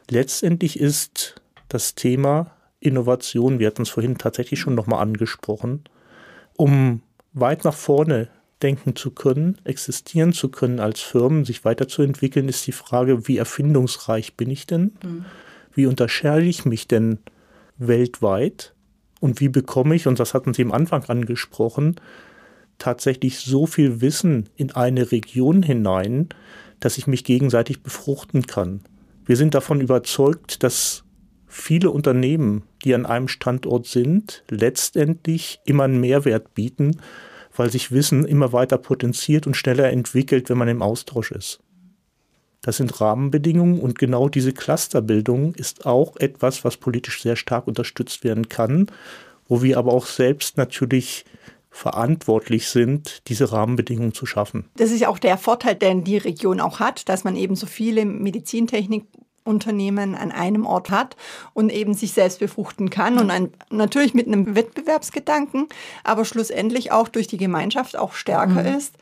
letztendlich 0.08 0.80
ist 0.80 1.34
das 1.68 1.94
Thema 1.94 2.52
Innovation, 2.80 3.58
wir 3.58 3.66
hatten 3.66 3.82
es 3.82 3.90
vorhin 3.90 4.16
tatsächlich 4.18 4.60
schon 4.60 4.74
nochmal 4.74 5.02
angesprochen, 5.02 5.84
um 6.56 7.02
weit 7.32 7.64
nach 7.64 7.74
vorne 7.74 8.28
denken 8.62 8.96
zu 8.96 9.10
können, 9.10 9.58
existieren 9.64 10.32
zu 10.32 10.48
können 10.48 10.80
als 10.80 11.00
Firmen, 11.00 11.44
sich 11.44 11.64
weiterzuentwickeln, 11.64 12.48
ist 12.48 12.66
die 12.66 12.72
Frage, 12.72 13.28
wie 13.28 13.36
erfindungsreich 13.36 14.36
bin 14.36 14.50
ich 14.50 14.66
denn? 14.66 14.96
Mhm. 15.02 15.24
Wie 15.74 15.86
unterscheide 15.86 16.46
ich 16.46 16.64
mich 16.64 16.86
denn 16.86 17.18
weltweit? 17.76 18.74
Und 19.20 19.40
wie 19.40 19.48
bekomme 19.48 19.94
ich, 19.94 20.06
und 20.06 20.20
das 20.20 20.34
hatten 20.34 20.54
Sie 20.54 20.62
am 20.62 20.72
Anfang 20.72 21.04
angesprochen, 21.04 21.96
tatsächlich 22.78 23.38
so 23.38 23.66
viel 23.66 24.00
Wissen 24.00 24.48
in 24.56 24.72
eine 24.72 25.12
Region 25.12 25.62
hinein, 25.62 26.28
dass 26.80 26.98
ich 26.98 27.06
mich 27.06 27.24
gegenseitig 27.24 27.82
befruchten 27.82 28.46
kann. 28.46 28.82
Wir 29.24 29.36
sind 29.36 29.54
davon 29.54 29.80
überzeugt, 29.80 30.62
dass 30.62 31.04
viele 31.46 31.90
Unternehmen, 31.90 32.64
die 32.84 32.94
an 32.94 33.06
einem 33.06 33.28
Standort 33.28 33.86
sind, 33.86 34.44
letztendlich 34.50 35.60
immer 35.64 35.84
einen 35.84 36.00
Mehrwert 36.00 36.52
bieten, 36.54 37.00
weil 37.56 37.70
sich 37.70 37.92
Wissen 37.92 38.26
immer 38.26 38.52
weiter 38.52 38.76
potenziert 38.76 39.46
und 39.46 39.56
schneller 39.56 39.90
entwickelt, 39.90 40.50
wenn 40.50 40.58
man 40.58 40.68
im 40.68 40.82
Austausch 40.82 41.30
ist. 41.30 41.60
Das 42.64 42.78
sind 42.78 42.98
Rahmenbedingungen 42.98 43.78
und 43.78 43.98
genau 43.98 44.30
diese 44.30 44.54
Clusterbildung 44.54 45.54
ist 45.54 45.84
auch 45.84 46.16
etwas, 46.16 46.64
was 46.64 46.78
politisch 46.78 47.20
sehr 47.20 47.36
stark 47.36 47.68
unterstützt 47.68 48.24
werden 48.24 48.48
kann, 48.48 48.86
wo 49.46 49.62
wir 49.62 49.76
aber 49.76 49.92
auch 49.92 50.06
selbst 50.06 50.56
natürlich 50.56 51.26
verantwortlich 51.70 52.68
sind, 52.68 53.20
diese 53.28 53.52
Rahmenbedingungen 53.52 54.14
zu 54.14 54.24
schaffen. 54.24 54.64
Das 54.76 54.90
ist 54.90 55.00
ja 55.00 55.08
auch 55.08 55.18
der 55.18 55.36
Vorteil, 55.36 55.74
den 55.74 56.04
die 56.04 56.16
Region 56.16 56.58
auch 56.58 56.80
hat, 56.80 57.06
dass 57.10 57.22
man 57.22 57.36
eben 57.36 57.54
so 57.54 57.66
viele 57.66 58.06
Medizintechnik 58.06 59.04
Unternehmen 59.44 60.14
an 60.14 60.32
einem 60.32 60.66
Ort 60.66 60.90
hat 60.90 61.16
und 61.52 61.70
eben 61.70 61.94
sich 61.94 62.12
selbst 62.12 62.40
befruchten 62.40 62.90
kann 62.90 63.18
und 63.18 63.30
ein, 63.30 63.52
natürlich 63.70 64.14
mit 64.14 64.26
einem 64.26 64.54
Wettbewerbsgedanken, 64.54 65.68
aber 66.02 66.24
schlussendlich 66.24 66.92
auch 66.92 67.08
durch 67.08 67.26
die 67.26 67.36
Gemeinschaft 67.36 67.96
auch 67.96 68.14
stärker 68.14 68.62
mhm. 68.62 68.76
ist. 68.78 68.94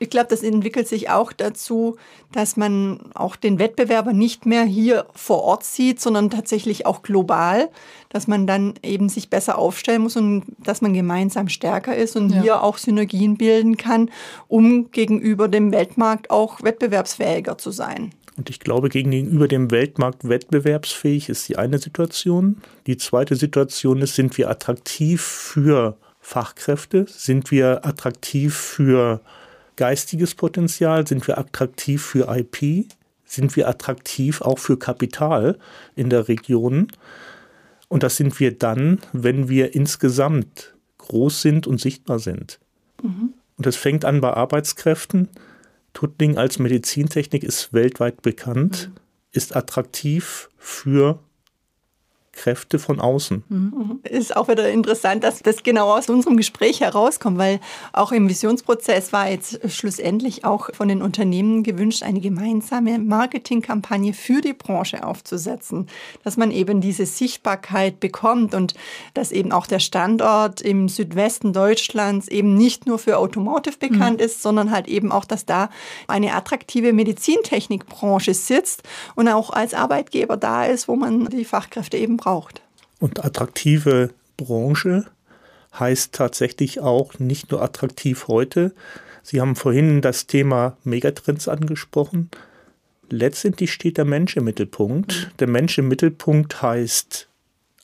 Ich 0.00 0.10
glaube, 0.10 0.28
das 0.28 0.44
entwickelt 0.44 0.86
sich 0.86 1.10
auch 1.10 1.32
dazu, 1.32 1.96
dass 2.30 2.56
man 2.56 3.00
auch 3.14 3.34
den 3.34 3.58
Wettbewerber 3.58 4.12
nicht 4.12 4.46
mehr 4.46 4.62
hier 4.62 5.06
vor 5.12 5.42
Ort 5.42 5.64
sieht, 5.64 6.00
sondern 6.00 6.30
tatsächlich 6.30 6.86
auch 6.86 7.02
global, 7.02 7.68
dass 8.08 8.28
man 8.28 8.46
dann 8.46 8.74
eben 8.84 9.08
sich 9.08 9.28
besser 9.28 9.58
aufstellen 9.58 10.02
muss 10.02 10.16
und 10.16 10.44
dass 10.58 10.82
man 10.82 10.94
gemeinsam 10.94 11.48
stärker 11.48 11.96
ist 11.96 12.16
und 12.16 12.30
ja. 12.30 12.42
hier 12.42 12.62
auch 12.62 12.78
Synergien 12.78 13.36
bilden 13.36 13.76
kann, 13.76 14.10
um 14.46 14.92
gegenüber 14.92 15.48
dem 15.48 15.72
Weltmarkt 15.72 16.30
auch 16.30 16.62
wettbewerbsfähiger 16.62 17.58
zu 17.58 17.72
sein. 17.72 18.12
Und 18.38 18.50
ich 18.50 18.60
glaube, 18.60 18.88
gegenüber 18.88 19.48
dem 19.48 19.72
Weltmarkt 19.72 20.28
wettbewerbsfähig 20.28 21.28
ist 21.28 21.48
die 21.48 21.56
eine 21.56 21.78
Situation. 21.78 22.62
Die 22.86 22.96
zweite 22.96 23.34
Situation 23.34 24.00
ist, 24.00 24.14
sind 24.14 24.38
wir 24.38 24.48
attraktiv 24.48 25.20
für 25.20 25.98
Fachkräfte? 26.20 27.04
Sind 27.08 27.50
wir 27.50 27.84
attraktiv 27.84 28.54
für 28.54 29.20
geistiges 29.74 30.36
Potenzial? 30.36 31.04
Sind 31.04 31.26
wir 31.26 31.36
attraktiv 31.36 32.00
für 32.00 32.32
IP? 32.32 32.86
Sind 33.24 33.56
wir 33.56 33.68
attraktiv 33.68 34.40
auch 34.40 34.60
für 34.60 34.78
Kapital 34.78 35.58
in 35.96 36.08
der 36.08 36.28
Region? 36.28 36.92
Und 37.88 38.04
das 38.04 38.16
sind 38.16 38.38
wir 38.38 38.56
dann, 38.56 39.00
wenn 39.12 39.48
wir 39.48 39.74
insgesamt 39.74 40.76
groß 40.98 41.42
sind 41.42 41.66
und 41.66 41.80
sichtbar 41.80 42.20
sind. 42.20 42.60
Mhm. 43.02 43.34
Und 43.56 43.66
das 43.66 43.74
fängt 43.74 44.04
an 44.04 44.20
bei 44.20 44.32
Arbeitskräften. 44.32 45.28
Tutling 45.92 46.38
als 46.38 46.58
Medizintechnik 46.58 47.42
ist 47.42 47.72
weltweit 47.72 48.22
bekannt, 48.22 48.90
mhm. 48.92 49.00
ist 49.32 49.56
attraktiv 49.56 50.48
für 50.56 51.20
Kräfte 52.38 52.78
von 52.78 53.00
außen. 53.00 53.42
Mhm. 53.48 54.00
Ist 54.04 54.36
auch 54.36 54.46
wieder 54.46 54.70
interessant, 54.70 55.24
dass 55.24 55.40
das 55.40 55.64
genau 55.64 55.96
aus 55.96 56.08
unserem 56.08 56.36
Gespräch 56.36 56.80
herauskommt, 56.80 57.36
weil 57.36 57.58
auch 57.92 58.12
im 58.12 58.28
Visionsprozess 58.28 59.12
war 59.12 59.28
jetzt 59.28 59.58
schlussendlich 59.68 60.44
auch 60.44 60.72
von 60.72 60.86
den 60.86 61.02
Unternehmen 61.02 61.64
gewünscht, 61.64 62.04
eine 62.04 62.20
gemeinsame 62.20 63.00
Marketingkampagne 63.00 64.12
für 64.12 64.40
die 64.40 64.52
Branche 64.52 65.04
aufzusetzen, 65.04 65.88
dass 66.22 66.36
man 66.36 66.52
eben 66.52 66.80
diese 66.80 67.06
Sichtbarkeit 67.06 67.98
bekommt 67.98 68.54
und 68.54 68.74
dass 69.14 69.32
eben 69.32 69.50
auch 69.50 69.66
der 69.66 69.80
Standort 69.80 70.60
im 70.60 70.88
Südwesten 70.88 71.52
Deutschlands 71.52 72.28
eben 72.28 72.54
nicht 72.54 72.86
nur 72.86 73.00
für 73.00 73.18
Automotive 73.18 73.78
bekannt 73.78 74.18
mhm. 74.20 74.26
ist, 74.26 74.42
sondern 74.42 74.70
halt 74.70 74.86
eben 74.86 75.10
auch, 75.10 75.24
dass 75.24 75.44
da 75.44 75.70
eine 76.06 76.34
attraktive 76.34 76.92
Medizintechnikbranche 76.92 78.32
sitzt 78.32 78.84
und 79.16 79.26
auch 79.26 79.50
als 79.50 79.74
Arbeitgeber 79.74 80.36
da 80.36 80.66
ist, 80.66 80.86
wo 80.86 80.94
man 80.94 81.26
die 81.30 81.44
Fachkräfte 81.44 81.96
eben 81.96 82.16
braucht 82.16 82.27
braucht. 82.28 82.60
Und 82.98 83.24
attraktive 83.24 84.10
Branche 84.36 85.06
heißt 85.78 86.14
tatsächlich 86.14 86.80
auch 86.80 87.18
nicht 87.18 87.50
nur 87.50 87.62
attraktiv 87.62 88.28
heute. 88.28 88.74
Sie 89.22 89.40
haben 89.40 89.56
vorhin 89.56 90.02
das 90.02 90.26
Thema 90.26 90.76
Megatrends 90.84 91.48
angesprochen. 91.48 92.30
Letztendlich 93.08 93.72
steht 93.72 93.96
der 93.96 94.04
Mensch 94.04 94.36
im 94.36 94.44
Mittelpunkt. 94.44 95.12
Mhm. 95.12 95.36
Der 95.38 95.48
Mensch 95.48 95.78
im 95.78 95.88
Mittelpunkt 95.88 96.60
heißt 96.60 97.28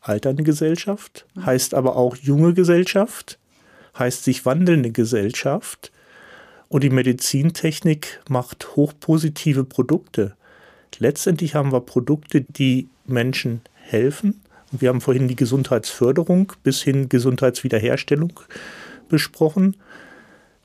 alternde 0.02 0.42
Gesellschaft, 0.42 1.24
mhm. 1.34 1.46
heißt 1.46 1.72
aber 1.72 1.96
auch 1.96 2.16
junge 2.16 2.52
Gesellschaft, 2.52 3.38
heißt 3.98 4.24
sich 4.24 4.44
wandelnde 4.44 4.90
Gesellschaft. 4.90 5.90
Und 6.68 6.82
die 6.82 6.90
Medizintechnik 6.90 8.20
macht 8.28 8.76
hochpositive 8.76 9.64
Produkte. 9.64 10.36
Letztendlich 10.98 11.54
haben 11.54 11.72
wir 11.72 11.80
Produkte, 11.80 12.42
die 12.42 12.88
Menschen 13.06 13.62
helfen. 13.84 14.42
Wir 14.70 14.88
haben 14.88 15.00
vorhin 15.00 15.28
die 15.28 15.36
Gesundheitsförderung 15.36 16.52
bis 16.62 16.82
hin 16.82 17.08
Gesundheitswiederherstellung 17.08 18.40
besprochen. 19.08 19.76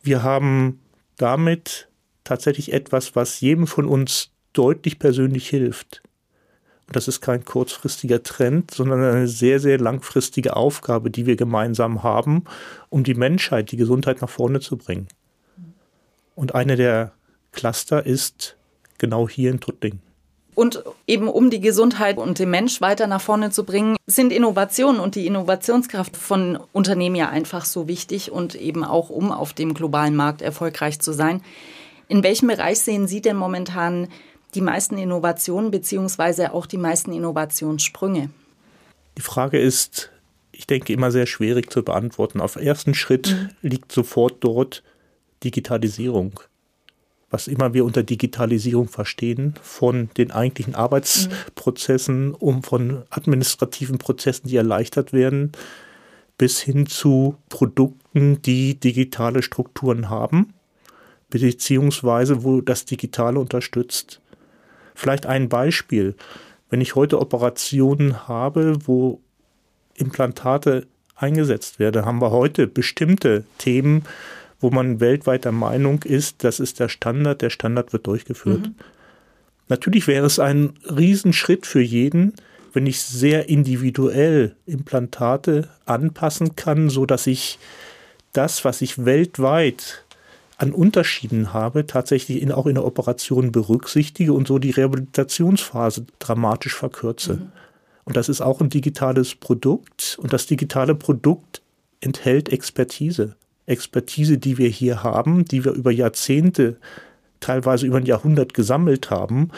Wir 0.01 0.23
haben 0.23 0.79
damit 1.17 1.89
tatsächlich 2.23 2.73
etwas, 2.73 3.15
was 3.15 3.41
jedem 3.41 3.67
von 3.67 3.85
uns 3.85 4.31
deutlich 4.53 4.99
persönlich 4.99 5.49
hilft. 5.49 6.01
Das 6.91 7.07
ist 7.07 7.21
kein 7.21 7.45
kurzfristiger 7.45 8.23
Trend, 8.23 8.71
sondern 8.71 9.03
eine 9.03 9.27
sehr, 9.27 9.59
sehr 9.59 9.77
langfristige 9.77 10.55
Aufgabe, 10.55 11.11
die 11.11 11.27
wir 11.27 11.35
gemeinsam 11.35 12.01
haben, 12.01 12.45
um 12.89 13.03
die 13.03 13.13
Menschheit, 13.13 13.71
die 13.71 13.77
Gesundheit 13.77 14.21
nach 14.21 14.29
vorne 14.29 14.59
zu 14.59 14.77
bringen. 14.77 15.07
Und 16.33 16.55
eine 16.55 16.75
der 16.77 17.11
Cluster 17.51 18.05
ist 18.05 18.57
genau 18.97 19.29
hier 19.29 19.51
in 19.51 19.59
Tuttling. 19.59 19.99
Und 20.59 20.83
eben 21.07 21.29
um 21.29 21.49
die 21.49 21.61
Gesundheit 21.61 22.17
und 22.17 22.37
den 22.37 22.49
Mensch 22.49 22.81
weiter 22.81 23.07
nach 23.07 23.21
vorne 23.21 23.49
zu 23.49 23.63
bringen, 23.63 23.95
sind 24.07 24.33
Innovationen 24.33 24.99
und 24.99 25.15
die 25.15 25.25
Innovationskraft 25.25 26.17
von 26.17 26.59
Unternehmen 26.73 27.15
ja 27.15 27.29
einfach 27.29 27.63
so 27.63 27.87
wichtig 27.87 28.29
und 28.29 28.55
eben 28.55 28.83
auch 28.83 29.09
um 29.09 29.31
auf 29.31 29.53
dem 29.53 29.73
globalen 29.73 30.17
Markt 30.17 30.41
erfolgreich 30.41 30.99
zu 30.99 31.13
sein. 31.13 31.41
In 32.09 32.23
welchem 32.23 32.49
Bereich 32.49 32.81
sehen 32.81 33.07
Sie 33.07 33.21
denn 33.21 33.37
momentan 33.37 34.09
die 34.53 34.59
meisten 34.59 34.97
Innovationen 34.97 35.71
beziehungsweise 35.71 36.53
auch 36.53 36.65
die 36.65 36.77
meisten 36.77 37.13
Innovationssprünge? 37.13 38.29
Die 39.17 39.21
Frage 39.21 39.61
ist, 39.61 40.11
ich 40.51 40.67
denke, 40.67 40.91
immer 40.91 41.11
sehr 41.11 41.25
schwierig 41.25 41.71
zu 41.71 41.83
beantworten. 41.83 42.41
Auf 42.41 42.57
ersten 42.57 42.95
Schritt 42.95 43.29
mhm. 43.29 43.49
liegt 43.61 43.93
sofort 43.93 44.43
dort 44.43 44.83
Digitalisierung 45.41 46.41
was 47.29 47.47
immer 47.47 47.73
wir 47.73 47.85
unter 47.85 48.03
Digitalisierung 48.03 48.87
verstehen, 48.87 49.53
von 49.61 50.09
den 50.17 50.31
eigentlichen 50.31 50.75
Arbeitsprozessen, 50.75 52.33
um 52.33 52.63
von 52.63 53.03
administrativen 53.09 53.97
Prozessen, 53.97 54.47
die 54.47 54.55
erleichtert 54.55 55.13
werden, 55.13 55.51
bis 56.37 56.59
hin 56.59 56.87
zu 56.87 57.35
Produkten, 57.49 58.41
die 58.41 58.79
digitale 58.79 59.43
Strukturen 59.43 60.09
haben, 60.09 60.53
beziehungsweise 61.29 62.43
wo 62.43 62.61
das 62.61 62.85
Digitale 62.85 63.39
unterstützt. 63.39 64.21
Vielleicht 64.95 65.25
ein 65.25 65.49
Beispiel. 65.49 66.15
Wenn 66.69 66.81
ich 66.81 66.95
heute 66.95 67.19
Operationen 67.19 68.27
habe, 68.27 68.77
wo 68.85 69.21
Implantate 69.95 70.87
eingesetzt 71.15 71.79
werden, 71.79 72.05
haben 72.05 72.21
wir 72.21 72.31
heute 72.31 72.67
bestimmte 72.67 73.43
Themen, 73.57 74.03
wo 74.59 74.69
man 74.69 74.99
weltweit 74.99 75.45
der 75.45 75.51
Meinung 75.51 76.03
ist, 76.03 76.43
das 76.43 76.59
ist 76.59 76.79
der 76.79 76.89
Standard, 76.89 77.41
der 77.41 77.49
Standard 77.49 77.93
wird 77.93 78.07
durchgeführt. 78.07 78.67
Mhm. 78.67 78.75
Natürlich 79.67 80.07
wäre 80.07 80.25
es 80.25 80.39
ein 80.39 80.73
Riesenschritt 80.83 81.65
für 81.65 81.81
jeden, 81.81 82.33
wenn 82.73 82.85
ich 82.85 83.01
sehr 83.01 83.49
individuell 83.49 84.55
Implantate 84.65 85.69
anpassen 85.85 86.55
kann, 86.55 86.89
so 86.89 87.05
dass 87.05 87.27
ich 87.27 87.59
das, 88.33 88.65
was 88.65 88.81
ich 88.81 89.05
weltweit 89.05 90.03
an 90.57 90.73
Unterschieden 90.73 91.53
habe, 91.53 91.87
tatsächlich 91.87 92.41
in, 92.41 92.51
auch 92.51 92.65
in 92.65 92.75
der 92.75 92.85
Operation 92.85 93.51
berücksichtige 93.51 94.33
und 94.33 94.47
so 94.47 94.59
die 94.59 94.71
Rehabilitationsphase 94.71 96.05
dramatisch 96.19 96.75
verkürze. 96.75 97.35
Mhm. 97.35 97.51
Und 98.03 98.17
das 98.17 98.27
ist 98.27 98.41
auch 98.41 98.59
ein 98.59 98.69
digitales 98.69 99.35
Produkt 99.35 100.17
und 100.21 100.33
das 100.33 100.47
digitale 100.47 100.95
Produkt 100.95 101.61
enthält 102.01 102.49
Expertise. 102.49 103.35
Expertise, 103.69 104.37
die 104.37 104.57
wir 104.57 104.69
hier 104.69 105.03
haben, 105.03 105.45
die 105.45 105.63
wir 105.63 105.71
über 105.71 105.91
Jahrzehnte, 105.91 106.77
teilweise 107.39 107.85
über 107.85 107.97
ein 107.97 108.05
Jahrhundert 108.05 108.53
gesammelt 108.53 109.09
haben 109.09 109.51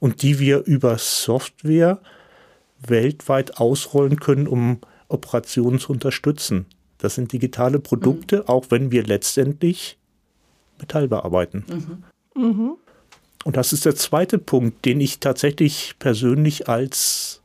und 0.00 0.22
die 0.22 0.38
wir 0.38 0.64
über 0.64 0.98
Software 0.98 2.00
weltweit 2.86 3.58
ausrollen 3.58 4.18
können, 4.18 4.46
um 4.46 4.78
Operationen 5.08 5.78
zu 5.78 5.92
unterstützen. 5.92 6.66
Das 6.98 7.14
sind 7.14 7.32
digitale 7.32 7.78
Produkte, 7.78 8.38
mhm. 8.38 8.48
auch 8.48 8.66
wenn 8.70 8.90
wir 8.90 9.04
letztendlich 9.04 9.98
Metall 10.78 11.08
bearbeiten. 11.08 11.64
Mhm. 12.34 12.42
Mhm. 12.42 12.72
Und 13.44 13.56
das 13.56 13.72
ist 13.72 13.84
der 13.84 13.96
zweite 13.96 14.38
Punkt, 14.38 14.84
den 14.84 15.00
ich 15.00 15.18
tatsächlich 15.18 15.96
persönlich 15.98 16.68
als 16.68 17.42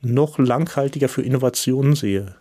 noch 0.00 0.38
langhaltiger 0.38 1.08
für 1.08 1.22
Innovationen 1.22 1.94
sehe. 1.94 2.36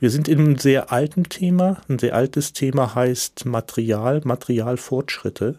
Wir 0.00 0.10
sind 0.10 0.28
in 0.28 0.38
einem 0.38 0.58
sehr 0.58 0.92
alten 0.92 1.24
Thema. 1.24 1.80
Ein 1.88 1.98
sehr 1.98 2.14
altes 2.14 2.52
Thema 2.52 2.94
heißt 2.94 3.46
Material, 3.46 4.20
Materialfortschritte. 4.24 5.58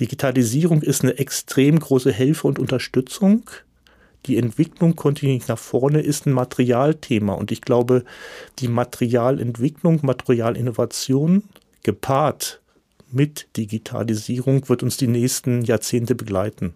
Digitalisierung 0.00 0.80
ist 0.80 1.02
eine 1.02 1.18
extrem 1.18 1.78
große 1.78 2.10
Hilfe 2.10 2.46
und 2.46 2.58
Unterstützung. 2.58 3.42
Die 4.26 4.38
Entwicklung 4.38 4.96
kontinuierlich 4.96 5.48
nach 5.48 5.58
vorne 5.58 6.00
ist 6.00 6.26
ein 6.26 6.32
Materialthema. 6.32 7.34
Und 7.34 7.52
ich 7.52 7.60
glaube, 7.60 8.04
die 8.60 8.68
Materialentwicklung, 8.68 10.00
Materialinnovation 10.02 11.42
gepaart 11.82 12.60
mit 13.10 13.48
Digitalisierung 13.58 14.68
wird 14.70 14.82
uns 14.82 14.96
die 14.96 15.08
nächsten 15.08 15.62
Jahrzehnte 15.62 16.14
begleiten. 16.14 16.72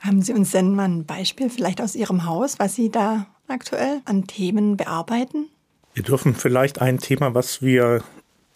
Haben 0.00 0.20
Sie 0.20 0.34
uns 0.34 0.50
denn 0.50 0.74
mal 0.74 0.84
ein 0.84 1.06
Beispiel 1.06 1.48
vielleicht 1.48 1.80
aus 1.80 1.94
Ihrem 1.94 2.26
Haus, 2.26 2.58
was 2.58 2.74
Sie 2.74 2.90
da 2.90 3.26
aktuell 3.48 4.02
an 4.04 4.26
Themen 4.26 4.76
bearbeiten? 4.76 5.46
Wir 5.94 6.02
dürfen 6.02 6.34
vielleicht 6.34 6.80
ein 6.80 6.98
Thema, 6.98 7.34
was 7.34 7.60
wir 7.60 8.02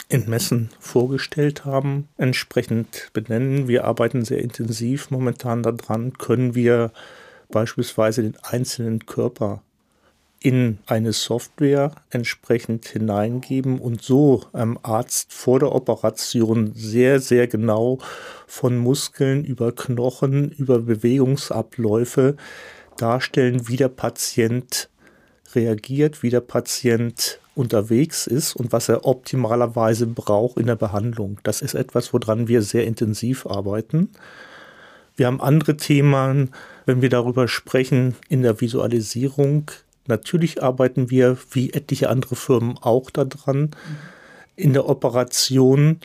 in 0.09 0.27
Messen 0.27 0.69
vorgestellt 0.79 1.65
haben, 1.65 2.07
entsprechend 2.17 3.09
benennen. 3.13 3.67
Wir 3.67 3.85
arbeiten 3.85 4.25
sehr 4.25 4.39
intensiv 4.39 5.11
momentan 5.11 5.61
daran, 5.61 6.13
können 6.13 6.55
wir 6.55 6.91
beispielsweise 7.49 8.23
den 8.23 8.37
einzelnen 8.41 9.05
Körper 9.05 9.61
in 10.39 10.79
eine 10.87 11.13
Software 11.13 11.91
entsprechend 12.09 12.87
hineingeben 12.87 13.79
und 13.79 14.01
so 14.01 14.43
einem 14.53 14.79
Arzt 14.81 15.31
vor 15.31 15.59
der 15.59 15.73
Operation 15.73 16.73
sehr, 16.73 17.19
sehr 17.19 17.47
genau 17.47 17.99
von 18.47 18.77
Muskeln 18.77 19.43
über 19.45 19.71
Knochen, 19.73 20.51
über 20.51 20.79
Bewegungsabläufe 20.79 22.35
darstellen, 22.97 23.67
wie 23.67 23.77
der 23.77 23.89
Patient 23.89 24.89
reagiert, 25.57 26.23
wie 26.23 26.29
der 26.29 26.41
Patient 26.41 27.39
unterwegs 27.55 28.27
ist 28.27 28.55
und 28.55 28.71
was 28.71 28.87
er 28.87 29.05
optimalerweise 29.05 30.05
braucht 30.05 30.57
in 30.57 30.67
der 30.67 30.75
Behandlung. 30.75 31.39
Das 31.43 31.61
ist 31.61 31.73
etwas, 31.73 32.13
woran 32.13 32.47
wir 32.47 32.61
sehr 32.61 32.85
intensiv 32.85 33.45
arbeiten. 33.47 34.09
Wir 35.15 35.25
haben 35.25 35.41
andere 35.41 35.75
Themen, 35.75 36.51
wenn 36.85 37.01
wir 37.01 37.09
darüber 37.09 37.47
sprechen, 37.47 38.15
in 38.29 38.43
der 38.43 38.61
Visualisierung. 38.61 39.71
Natürlich 40.05 40.61
arbeiten 40.61 41.09
wir, 41.09 41.37
wie 41.51 41.73
etliche 41.73 42.09
andere 42.09 42.35
Firmen, 42.35 42.77
auch 42.79 43.09
daran, 43.09 43.71
in 44.55 44.73
der 44.73 44.87
Operation 44.87 45.99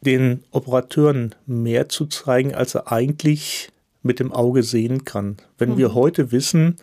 den 0.00 0.44
Operateuren 0.52 1.34
mehr 1.46 1.88
zu 1.88 2.06
zeigen, 2.06 2.54
als 2.54 2.74
er 2.74 2.92
eigentlich 2.92 3.70
mit 4.02 4.20
dem 4.20 4.32
Auge 4.32 4.62
sehen 4.62 5.04
kann. 5.04 5.38
Wenn 5.58 5.70
mhm. 5.70 5.78
wir 5.78 5.94
heute 5.94 6.30
wissen, 6.30 6.76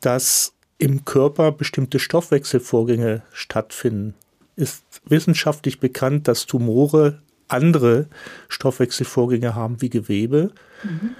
dass 0.00 0.52
im 0.82 1.04
Körper 1.04 1.52
bestimmte 1.52 2.00
Stoffwechselvorgänge 2.00 3.22
stattfinden. 3.32 4.14
Ist 4.56 4.82
wissenschaftlich 5.04 5.78
bekannt, 5.78 6.26
dass 6.26 6.46
Tumore 6.46 7.22
andere 7.46 8.08
Stoffwechselvorgänge 8.48 9.54
haben 9.54 9.80
wie 9.80 9.90
Gewebe. 9.90 10.50
Mhm. 10.82 11.14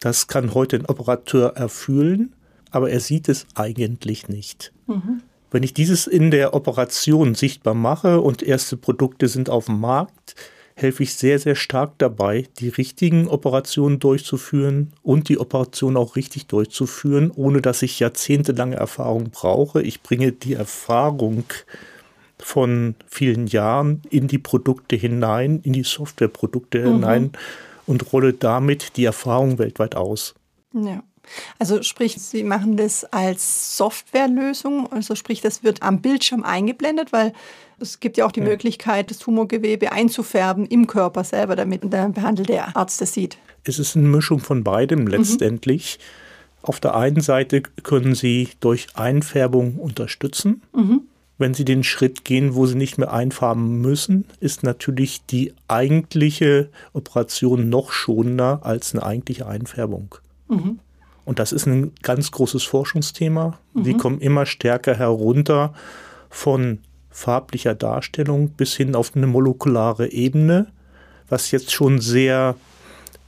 Das 0.00 0.26
kann 0.26 0.54
heute 0.54 0.74
ein 0.74 0.86
Operateur 0.86 1.56
erfüllen, 1.56 2.34
aber 2.72 2.90
er 2.90 2.98
sieht 2.98 3.28
es 3.28 3.46
eigentlich 3.54 4.28
nicht. 4.28 4.72
Mhm. 4.88 5.22
Wenn 5.52 5.62
ich 5.62 5.72
dieses 5.72 6.08
in 6.08 6.32
der 6.32 6.52
Operation 6.52 7.36
sichtbar 7.36 7.74
mache 7.74 8.20
und 8.20 8.42
erste 8.42 8.76
Produkte 8.76 9.28
sind 9.28 9.50
auf 9.50 9.66
dem 9.66 9.78
Markt, 9.78 10.34
helfe 10.80 11.02
ich 11.02 11.14
sehr, 11.14 11.38
sehr 11.38 11.54
stark 11.54 11.98
dabei, 11.98 12.46
die 12.58 12.68
richtigen 12.68 13.28
Operationen 13.28 13.98
durchzuführen 13.98 14.92
und 15.02 15.28
die 15.28 15.38
Operation 15.38 15.96
auch 15.96 16.16
richtig 16.16 16.46
durchzuführen, 16.46 17.30
ohne 17.34 17.60
dass 17.60 17.82
ich 17.82 18.00
jahrzehntelange 18.00 18.76
Erfahrung 18.76 19.30
brauche. 19.30 19.82
Ich 19.82 20.02
bringe 20.02 20.32
die 20.32 20.54
Erfahrung 20.54 21.44
von 22.38 22.94
vielen 23.06 23.46
Jahren 23.46 24.02
in 24.10 24.28
die 24.28 24.38
Produkte 24.38 24.96
hinein, 24.96 25.60
in 25.62 25.72
die 25.72 25.82
Softwareprodukte 25.82 26.78
mhm. 26.80 26.92
hinein 26.94 27.32
und 27.86 28.12
rolle 28.12 28.32
damit 28.32 28.96
die 28.96 29.04
Erfahrung 29.04 29.58
weltweit 29.58 29.94
aus. 29.94 30.34
Ja. 30.72 31.02
Also 31.58 31.82
sprich, 31.82 32.16
Sie 32.20 32.44
machen 32.44 32.76
das 32.76 33.04
als 33.04 33.76
Softwarelösung, 33.76 34.90
also 34.92 35.14
sprich, 35.14 35.40
das 35.40 35.62
wird 35.62 35.82
am 35.82 36.00
Bildschirm 36.00 36.44
eingeblendet, 36.44 37.12
weil 37.12 37.32
es 37.80 38.00
gibt 38.00 38.16
ja 38.16 38.26
auch 38.26 38.32
die 38.32 38.40
ja. 38.40 38.46
Möglichkeit, 38.46 39.10
das 39.10 39.18
Tumorgewebe 39.18 39.92
einzufärben 39.92 40.66
im 40.66 40.86
Körper 40.86 41.24
selber, 41.24 41.56
damit 41.56 41.82
der 41.92 42.08
behandelte 42.10 42.76
Arzt 42.76 43.00
das 43.00 43.14
sieht. 43.14 43.38
Es 43.64 43.78
ist 43.78 43.96
eine 43.96 44.06
Mischung 44.06 44.40
von 44.40 44.64
beidem 44.64 45.00
mhm. 45.00 45.08
letztendlich. 45.08 45.98
Mhm. 45.98 46.04
Auf 46.62 46.80
der 46.80 46.94
einen 46.94 47.22
Seite 47.22 47.62
können 47.82 48.14
Sie 48.14 48.50
durch 48.60 48.88
Einfärbung 48.94 49.76
unterstützen. 49.76 50.62
Mhm. 50.74 51.02
Wenn 51.38 51.54
Sie 51.54 51.64
den 51.64 51.84
Schritt 51.84 52.26
gehen, 52.26 52.54
wo 52.54 52.66
Sie 52.66 52.74
nicht 52.74 52.98
mehr 52.98 53.14
einfarben 53.14 53.80
müssen, 53.80 54.26
ist 54.40 54.62
natürlich 54.62 55.24
die 55.24 55.54
eigentliche 55.68 56.68
Operation 56.92 57.70
noch 57.70 57.92
schonender 57.92 58.60
als 58.62 58.94
eine 58.94 59.04
eigentliche 59.04 59.46
Einfärbung. 59.46 60.16
Mhm. 60.48 60.80
Und 61.30 61.38
das 61.38 61.52
ist 61.52 61.64
ein 61.66 61.92
ganz 62.02 62.32
großes 62.32 62.64
Forschungsthema. 62.64 63.56
Mhm. 63.72 63.84
Sie 63.84 63.94
kommen 63.94 64.20
immer 64.20 64.46
stärker 64.46 64.96
herunter 64.96 65.72
von 66.28 66.80
farblicher 67.08 67.76
Darstellung 67.76 68.48
bis 68.48 68.74
hin 68.74 68.96
auf 68.96 69.14
eine 69.14 69.28
molekulare 69.28 70.10
Ebene, 70.10 70.72
was 71.28 71.52
jetzt 71.52 71.70
schon 71.70 72.00
sehr 72.00 72.56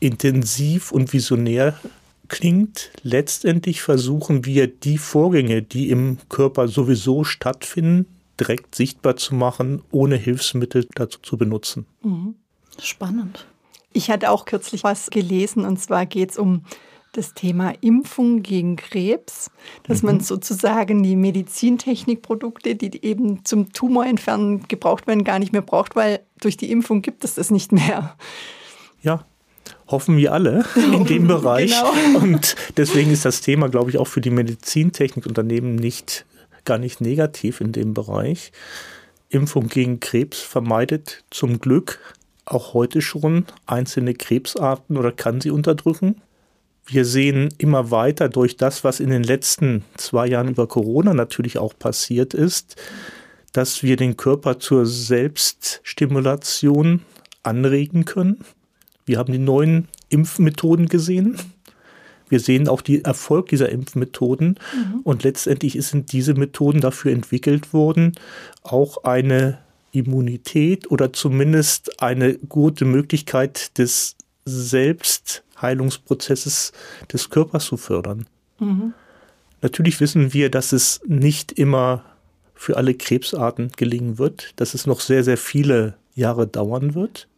intensiv 0.00 0.90
und 0.90 1.12
visionär 1.12 1.78
klingt. 2.26 2.90
Letztendlich 3.04 3.82
versuchen 3.82 4.44
wir 4.46 4.66
die 4.66 4.98
Vorgänge, 4.98 5.62
die 5.62 5.90
im 5.90 6.18
Körper 6.28 6.66
sowieso 6.66 7.22
stattfinden, 7.22 8.06
direkt 8.40 8.74
sichtbar 8.74 9.14
zu 9.14 9.36
machen, 9.36 9.80
ohne 9.92 10.16
Hilfsmittel 10.16 10.88
dazu 10.96 11.20
zu 11.22 11.36
benutzen. 11.36 11.86
Mhm. 12.02 12.34
Spannend. 12.80 13.46
Ich 13.92 14.10
hatte 14.10 14.32
auch 14.32 14.44
kürzlich 14.44 14.82
was 14.82 15.08
gelesen 15.10 15.64
und 15.64 15.78
zwar 15.78 16.04
geht 16.04 16.32
es 16.32 16.38
um 16.38 16.64
das 17.12 17.34
Thema 17.34 17.74
Impfung 17.80 18.42
gegen 18.42 18.76
Krebs, 18.76 19.50
dass 19.84 20.02
mhm. 20.02 20.06
man 20.06 20.20
sozusagen 20.20 21.02
die 21.02 21.16
Medizintechnikprodukte, 21.16 22.74
die 22.74 23.04
eben 23.04 23.44
zum 23.44 23.72
Tumorentfernen 23.72 24.66
gebraucht 24.68 25.06
werden, 25.06 25.24
gar 25.24 25.38
nicht 25.38 25.52
mehr 25.52 25.62
braucht, 25.62 25.94
weil 25.94 26.20
durch 26.40 26.56
die 26.56 26.70
Impfung 26.70 27.02
gibt 27.02 27.24
es 27.24 27.34
das 27.34 27.50
nicht 27.50 27.70
mehr. 27.70 28.16
Ja, 29.02 29.24
hoffen 29.88 30.16
wir 30.16 30.32
alle 30.32 30.64
in 30.74 31.04
dem 31.04 31.26
Bereich. 31.26 31.72
Genau. 31.72 32.18
Und 32.18 32.56
deswegen 32.76 33.10
ist 33.10 33.24
das 33.24 33.40
Thema, 33.40 33.68
glaube 33.68 33.90
ich, 33.90 33.98
auch 33.98 34.08
für 34.08 34.20
die 34.20 34.30
Medizintechnikunternehmen 34.30 35.76
nicht 35.76 36.24
gar 36.64 36.78
nicht 36.78 37.00
negativ 37.00 37.60
in 37.60 37.72
dem 37.72 37.92
Bereich. 37.94 38.52
Impfung 39.28 39.68
gegen 39.68 40.00
Krebs 40.00 40.40
vermeidet 40.40 41.24
zum 41.30 41.58
Glück 41.58 41.98
auch 42.44 42.74
heute 42.74 43.02
schon 43.02 43.46
einzelne 43.66 44.14
Krebsarten 44.14 44.96
oder 44.96 45.12
kann 45.12 45.40
sie 45.40 45.50
unterdrücken. 45.50 46.20
Wir 46.86 47.04
sehen 47.04 47.50
immer 47.58 47.90
weiter 47.90 48.28
durch 48.28 48.56
das, 48.56 48.84
was 48.84 49.00
in 49.00 49.10
den 49.10 49.22
letzten 49.22 49.84
zwei 49.96 50.26
Jahren 50.26 50.48
über 50.48 50.66
Corona 50.66 51.14
natürlich 51.14 51.58
auch 51.58 51.78
passiert 51.78 52.34
ist, 52.34 52.76
dass 53.52 53.82
wir 53.82 53.96
den 53.96 54.16
Körper 54.16 54.58
zur 54.58 54.86
Selbststimulation 54.86 57.02
anregen 57.42 58.04
können. 58.04 58.44
Wir 59.04 59.18
haben 59.18 59.32
die 59.32 59.38
neuen 59.38 59.88
Impfmethoden 60.08 60.86
gesehen. 60.86 61.38
Wir 62.28 62.40
sehen 62.40 62.68
auch 62.68 62.80
den 62.80 63.04
Erfolg 63.04 63.48
dieser 63.48 63.68
Impfmethoden. 63.68 64.58
Mhm. 64.74 65.00
Und 65.04 65.22
letztendlich 65.22 65.74
sind 65.86 66.12
diese 66.12 66.34
Methoden 66.34 66.80
dafür 66.80 67.12
entwickelt 67.12 67.72
worden, 67.72 68.12
auch 68.62 69.04
eine 69.04 69.58
Immunität 69.92 70.90
oder 70.90 71.12
zumindest 71.12 72.02
eine 72.02 72.34
gute 72.34 72.86
Möglichkeit 72.86 73.76
des 73.78 74.16
Selbstheilungsprozesses 75.62 76.72
des 77.12 77.30
Körpers 77.30 77.64
zu 77.64 77.76
fördern. 77.76 78.26
Mhm. 78.58 78.94
Natürlich 79.60 80.00
wissen 80.00 80.32
wir, 80.32 80.50
dass 80.50 80.72
es 80.72 81.00
nicht 81.06 81.52
immer 81.52 82.04
für 82.54 82.76
alle 82.76 82.94
Krebsarten 82.94 83.70
gelingen 83.76 84.18
wird, 84.18 84.52
dass 84.56 84.74
es 84.74 84.86
noch 84.86 85.00
sehr, 85.00 85.24
sehr 85.24 85.38
viele 85.38 85.94
Jahre 86.14 86.46
dauern 86.46 86.94
wird. 86.94 87.28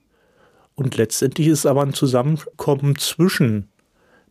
Und 0.74 0.96
letztendlich 0.96 1.48
ist 1.48 1.66
aber 1.66 1.82
ein 1.82 1.94
Zusammenkommen 1.94 2.96
zwischen 2.96 3.68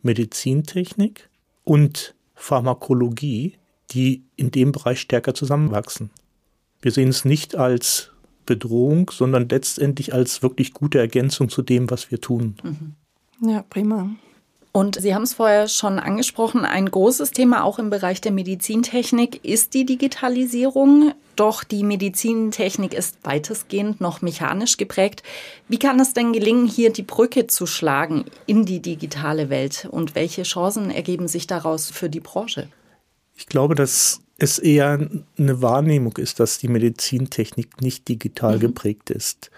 Medizintechnik 0.02 1.30
und 1.64 2.16
Pharmakologie, 2.36 3.58
die 3.92 4.24
in 4.36 4.52
dem 4.52 4.72
Bereich 4.72 5.00
stärker 5.00 5.34
zusammenwachsen. 5.34 6.10
Wir 6.82 6.92
sehen 6.92 7.10
es 7.10 7.24
nicht 7.24 7.56
als 7.56 8.12
Bedrohung, 8.46 9.10
sondern 9.12 9.48
letztendlich 9.48 10.14
als 10.14 10.44
wirklich 10.44 10.74
gute 10.74 11.00
Ergänzung 11.00 11.48
zu 11.48 11.62
dem, 11.62 11.90
was 11.90 12.12
wir 12.12 12.20
tun. 12.20 12.56
Mhm. 12.62 12.96
Ja, 13.42 13.64
prima. 13.70 14.10
Und 14.76 15.00
Sie 15.00 15.14
haben 15.14 15.22
es 15.22 15.36
vorher 15.36 15.68
schon 15.68 16.00
angesprochen, 16.00 16.66
ein 16.66 16.90
großes 16.90 17.30
Thema 17.30 17.64
auch 17.64 17.78
im 17.78 17.92
Bereich 17.92 18.22
der 18.22 18.32
Medizintechnik 18.32 19.46
ist 19.46 19.76
die 19.76 19.86
Digitalisierung. 19.86 21.14
Doch 21.36 21.64
die 21.64 21.84
Medizintechnik 21.84 22.96
ist 22.96 23.18
weitestgehend 23.22 24.02
noch 24.02 24.24
mechanisch 24.24 24.78
geprägt. 24.78 25.22
Wie 25.68 25.78
kann 25.78 26.00
es 26.00 26.14
denn 26.14 26.34
gelingen, 26.34 26.66
hier 26.66 26.92
die 26.92 27.04
Brücke 27.04 27.46
zu 27.46 27.68
schlagen 27.68 28.26
in 28.48 28.66
die 28.66 28.82
digitale 28.82 29.52
Welt? 29.52 29.88
Und 29.92 30.16
welche 30.16 30.42
Chancen 30.42 30.90
ergeben 30.90 31.28
sich 31.28 31.46
daraus 31.46 31.92
für 31.92 32.10
die 32.10 32.20
Branche? 32.20 32.68
Ich 33.36 33.46
glaube, 33.46 33.76
dass 33.76 34.22
es 34.40 34.58
eher 34.58 35.08
eine 35.38 35.62
Wahrnehmung 35.62 36.18
ist, 36.18 36.40
dass 36.40 36.58
die 36.58 36.68
Medizintechnik 36.68 37.80
nicht 37.80 38.08
digital 38.08 38.56
mhm. 38.56 38.62
geprägt 38.62 39.12
ist. 39.12 39.52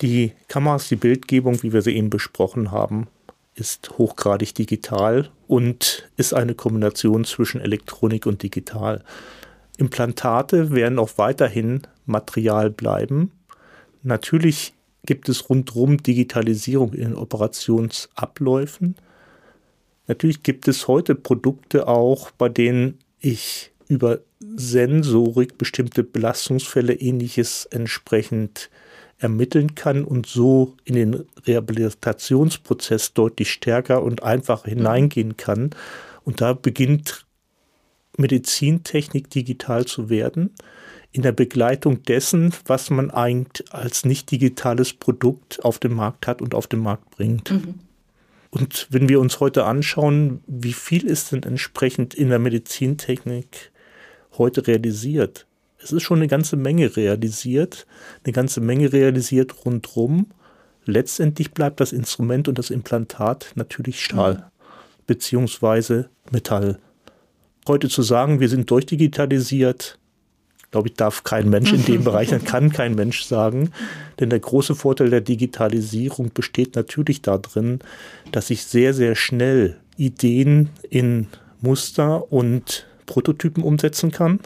Die 0.00 0.32
Kameras, 0.48 0.88
die 0.88 0.96
Bildgebung, 0.96 1.62
wie 1.62 1.72
wir 1.72 1.82
sie 1.82 1.96
eben 1.96 2.10
besprochen 2.10 2.70
haben, 2.70 3.06
ist 3.54 3.96
hochgradig 3.98 4.54
digital 4.54 5.30
und 5.46 6.08
ist 6.16 6.34
eine 6.34 6.54
Kombination 6.54 7.24
zwischen 7.24 7.60
Elektronik 7.60 8.26
und 8.26 8.42
digital. 8.42 9.04
Implantate 9.76 10.72
werden 10.72 10.98
auch 10.98 11.12
weiterhin 11.16 11.82
Material 12.06 12.70
bleiben. 12.70 13.32
Natürlich 14.02 14.72
gibt 15.06 15.28
es 15.28 15.48
rundherum 15.48 16.02
Digitalisierung 16.02 16.92
in 16.94 17.14
Operationsabläufen. 17.14 18.96
Natürlich 20.06 20.42
gibt 20.42 20.68
es 20.68 20.88
heute 20.88 21.14
Produkte 21.14 21.88
auch, 21.88 22.30
bei 22.32 22.48
denen 22.48 22.98
ich 23.20 23.70
über 23.88 24.20
Sensorik 24.40 25.58
bestimmte 25.58 26.02
Belastungsfälle 26.02 26.94
ähnliches 26.94 27.66
entsprechend 27.66 28.70
ermitteln 29.24 29.74
kann 29.74 30.04
und 30.04 30.26
so 30.26 30.76
in 30.84 30.94
den 30.94 31.24
Rehabilitationsprozess 31.46 33.14
deutlich 33.14 33.50
stärker 33.50 34.02
und 34.02 34.22
einfacher 34.22 34.68
hineingehen 34.68 35.38
kann. 35.38 35.70
Und 36.24 36.42
da 36.42 36.52
beginnt 36.52 37.24
Medizintechnik 38.18 39.30
digital 39.30 39.86
zu 39.86 40.10
werden, 40.10 40.50
in 41.10 41.22
der 41.22 41.32
Begleitung 41.32 42.02
dessen, 42.02 42.52
was 42.66 42.90
man 42.90 43.10
eigentlich 43.10 43.72
als 43.72 44.04
nicht 44.04 44.30
digitales 44.30 44.92
Produkt 44.92 45.64
auf 45.64 45.78
dem 45.78 45.94
Markt 45.94 46.26
hat 46.26 46.42
und 46.42 46.54
auf 46.54 46.66
den 46.66 46.80
Markt 46.80 47.08
bringt. 47.10 47.50
Mhm. 47.50 47.80
Und 48.50 48.86
wenn 48.90 49.08
wir 49.08 49.20
uns 49.20 49.40
heute 49.40 49.64
anschauen, 49.64 50.42
wie 50.46 50.74
viel 50.74 51.06
ist 51.06 51.32
denn 51.32 51.44
entsprechend 51.44 52.12
in 52.12 52.28
der 52.28 52.38
Medizintechnik 52.38 53.72
heute 54.36 54.66
realisiert, 54.66 55.46
es 55.84 55.92
ist 55.92 56.02
schon 56.02 56.18
eine 56.18 56.28
ganze 56.28 56.56
Menge 56.56 56.96
realisiert, 56.96 57.86
eine 58.24 58.32
ganze 58.32 58.60
Menge 58.62 58.92
realisiert 58.92 59.66
rundrum. 59.66 60.28
Letztendlich 60.86 61.52
bleibt 61.52 61.78
das 61.78 61.92
Instrument 61.92 62.48
und 62.48 62.58
das 62.58 62.70
Implantat 62.70 63.52
natürlich 63.54 64.02
Stahl 64.02 64.34
mhm. 64.34 64.42
beziehungsweise 65.06 66.08
Metall. 66.30 66.78
Heute 67.68 67.88
zu 67.88 68.02
sagen, 68.02 68.40
wir 68.40 68.48
sind 68.48 68.70
durchdigitalisiert, 68.70 69.98
glaube 70.70 70.88
ich, 70.88 70.94
darf 70.94 71.22
kein 71.22 71.50
Mensch 71.50 71.72
in 71.72 71.84
dem 71.84 72.04
Bereich, 72.04 72.30
dann 72.30 72.44
kann 72.44 72.72
kein 72.72 72.94
Mensch 72.94 73.24
sagen. 73.24 73.70
Denn 74.20 74.30
der 74.30 74.40
große 74.40 74.74
Vorteil 74.74 75.10
der 75.10 75.20
Digitalisierung 75.20 76.32
besteht 76.32 76.76
natürlich 76.76 77.20
darin, 77.20 77.80
dass 78.32 78.48
ich 78.48 78.64
sehr, 78.64 78.94
sehr 78.94 79.16
schnell 79.16 79.76
Ideen 79.98 80.70
in 80.88 81.28
Muster 81.60 82.32
und 82.32 82.86
Prototypen 83.06 83.62
umsetzen 83.62 84.10
kann 84.10 84.40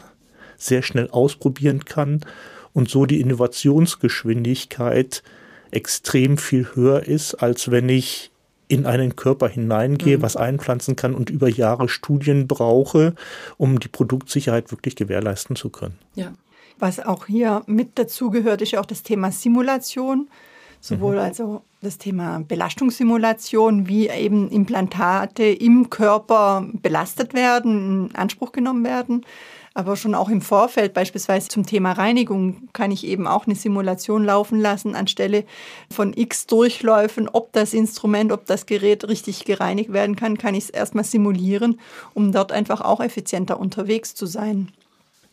sehr 0.59 0.83
schnell 0.83 1.09
ausprobieren 1.09 1.85
kann 1.85 2.21
und 2.73 2.89
so 2.89 3.07
die 3.07 3.19
Innovationsgeschwindigkeit 3.19 5.23
extrem 5.71 6.37
viel 6.37 6.67
höher 6.75 7.03
ist, 7.03 7.33
als 7.35 7.71
wenn 7.71 7.89
ich 7.89 8.31
in 8.67 8.85
einen 8.85 9.15
Körper 9.15 9.47
hineingehe, 9.47 10.19
mhm. 10.19 10.21
was 10.21 10.37
einpflanzen 10.37 10.95
kann 10.95 11.15
und 11.15 11.31
über 11.31 11.49
Jahre 11.49 11.89
Studien 11.89 12.47
brauche, 12.47 13.15
um 13.57 13.79
die 13.79 13.87
Produktsicherheit 13.87 14.69
wirklich 14.71 14.95
gewährleisten 14.95 15.55
zu 15.55 15.69
können. 15.69 15.97
Ja. 16.13 16.33
Was 16.77 16.99
auch 17.01 17.25
hier 17.25 17.63
mit 17.65 17.99
dazu 17.99 18.29
gehört, 18.29 18.61
ist 18.61 18.71
ja 18.71 18.79
auch 18.79 18.85
das 18.85 19.03
Thema 19.03 19.31
Simulation. 19.31 20.29
Sowohl 20.81 21.15
mhm. 21.15 21.19
also 21.19 21.61
das 21.81 21.97
Thema 21.97 22.41
Belastungssimulation, 22.47 23.89
wie 23.89 24.07
eben 24.07 24.49
Implantate 24.49 25.43
im 25.43 25.89
Körper 25.89 26.65
belastet 26.81 27.33
werden, 27.33 28.09
in 28.09 28.15
Anspruch 28.15 28.53
genommen 28.53 28.85
werden. 28.85 29.25
Aber 29.79 29.95
schon 29.95 30.13
auch 30.13 30.27
im 30.27 30.41
Vorfeld, 30.41 30.93
beispielsweise 30.93 31.47
zum 31.47 31.65
Thema 31.65 31.93
Reinigung, 31.93 32.67
kann 32.73 32.91
ich 32.91 33.07
eben 33.07 33.27
auch 33.27 33.47
eine 33.47 33.55
Simulation 33.55 34.25
laufen 34.25 34.59
lassen 34.59 34.93
anstelle 34.93 35.45
von 35.89 36.11
x 36.13 36.47
Durchläufen, 36.47 37.29
ob 37.29 37.53
das 37.53 37.73
Instrument, 37.73 38.33
ob 38.33 38.45
das 38.45 38.65
Gerät 38.65 39.07
richtig 39.07 39.45
gereinigt 39.45 39.93
werden 39.93 40.17
kann, 40.17 40.37
kann 40.37 40.53
ich 40.53 40.65
es 40.65 40.69
erstmal 40.69 41.05
simulieren, 41.05 41.79
um 42.13 42.33
dort 42.33 42.51
einfach 42.51 42.81
auch 42.81 42.99
effizienter 42.99 43.57
unterwegs 43.57 44.15
zu 44.15 44.25
sein. 44.25 44.67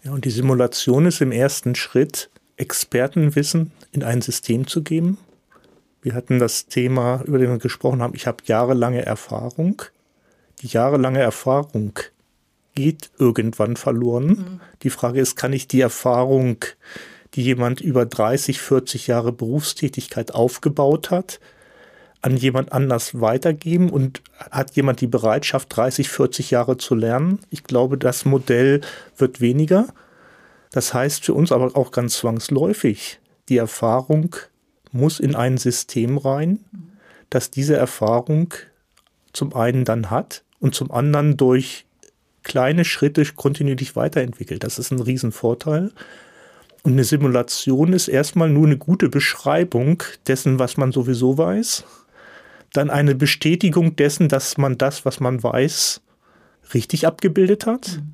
Ja, 0.05 0.13
und 0.13 0.25
die 0.25 0.31
Simulation 0.31 1.07
ist 1.07 1.21
im 1.21 1.33
ersten 1.33 1.75
Schritt, 1.75 2.31
Expertenwissen 2.57 3.73
in 3.91 4.05
ein 4.05 4.23
System 4.23 4.69
zu 4.69 4.85
geben. 4.85 5.19
Wir 6.03 6.15
hatten 6.15 6.39
das 6.39 6.69
Thema, 6.69 7.21
über 7.25 7.41
das 7.41 7.49
wir 7.49 7.59
gesprochen 7.59 8.01
haben, 8.01 8.15
ich 8.15 8.29
habe 8.29 8.45
jahrelange 8.45 9.05
Erfahrung. 9.05 9.83
Die 10.63 10.69
jahrelange 10.69 11.19
Erfahrung 11.19 11.99
geht 12.77 13.11
irgendwann 13.19 13.75
verloren. 13.75 14.27
Mhm. 14.27 14.61
Die 14.83 14.91
Frage 14.91 15.21
ist, 15.21 15.35
kann 15.35 15.53
ich 15.53 15.67
die 15.67 15.81
Erfahrung, 15.81 16.59
die 17.35 17.43
jemand 17.43 17.81
über 17.81 18.07
30, 18.07 18.61
40 18.61 19.09
Jahre 19.09 19.33
Berufstätigkeit 19.33 20.33
aufgebaut 20.33 21.11
hat, 21.11 21.41
an 22.23 22.37
jemand 22.37 22.73
anders 22.73 23.21
weitergeben 23.21 23.91
und 23.91 24.23
hat 24.51 24.77
jemand 24.77 25.01
die 25.01 25.07
Bereitschaft, 25.07 25.75
30, 25.77 26.09
40 26.09 26.51
Jahre 26.53 26.77
zu 26.77 26.95
lernen? 26.95 27.41
Ich 27.51 27.65
glaube, 27.65 27.99
das 27.99 28.25
Modell 28.25 28.81
wird 29.17 29.41
weniger. 29.41 29.89
Das 30.71 30.95
heißt 30.95 31.25
für 31.25 31.35
uns 31.35 31.53
aber 31.53 31.77
auch 31.77 31.91
ganz 31.91 32.19
zwangsläufig, 32.19 33.19
die 33.49 33.57
Erfahrung 33.57 34.37
muss 34.93 35.21
in 35.21 35.35
ein 35.35 35.57
System 35.57 36.19
rein, 36.19 36.65
dass 37.31 37.51
diese 37.51 37.77
Erfahrung 37.77 38.55
zum 39.33 39.55
einen 39.55 39.85
dann 39.85 40.11
hat 40.11 40.43
und 40.59 40.75
zum 40.75 40.91
anderen 40.91 41.37
durch 41.37 41.87
kleine 42.47 42.85
Schritte 42.85 43.25
kontinuierlich 43.25 43.97
weiterentwickelt. 43.97 44.63
Das 44.63 44.79
ist 44.79 44.93
ein 44.93 45.01
Riesenvorteil. 45.01 45.91
Und 46.85 46.93
eine 46.93 47.03
Simulation 47.03 47.93
ist 47.93 48.07
erstmal 48.07 48.49
nur 48.49 48.67
eine 48.67 48.79
gute 48.79 49.09
Beschreibung 49.09 50.05
dessen, 50.29 50.61
was 50.61 50.77
man 50.77 50.93
sowieso 50.93 51.37
weiß. 51.37 51.83
Dann 52.73 52.89
eine 52.89 53.17
Bestätigung 53.17 53.97
dessen, 53.97 54.29
dass 54.29 54.59
man 54.59 54.79
das, 54.79 55.05
was 55.05 55.19
man 55.19 55.43
weiß, 55.43 56.01
richtig 56.73 57.05
abgebildet 57.05 57.67
hat. 57.67 57.97
Mhm. 57.97 58.13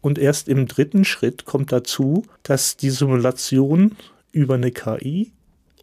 Und 0.00 0.18
erst 0.18 0.48
im 0.48 0.66
dritten 0.66 1.04
Schritt 1.04 1.44
kommt 1.44 1.70
dazu, 1.70 2.24
dass 2.42 2.76
die 2.76 2.90
Simulation 2.90 3.96
über 4.32 4.54
eine 4.54 4.72
KI 4.72 5.30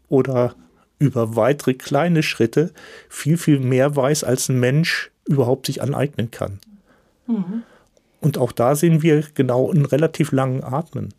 oder 0.10 0.56
über 1.00 1.38
weitere 1.38 1.76
kleine 1.76 2.24
Schritte 2.24 2.74
viel, 3.08 3.38
viel 3.38 3.60
mehr 3.60 3.96
weiß, 3.96 4.26
als 4.26 4.50
ein 4.50 4.60
Mensch 4.60 5.12
überhaupt 5.26 5.68
sich 5.68 5.82
aneignen 5.82 6.30
kann. 6.30 6.60
Und 8.22 8.38
auch 8.38 8.52
da 8.52 8.76
sehen 8.76 9.02
wir 9.02 9.24
genau 9.34 9.70
einen 9.70 9.86
relativ 9.86 10.32
langen 10.32 10.64
Atmen. 10.64 11.14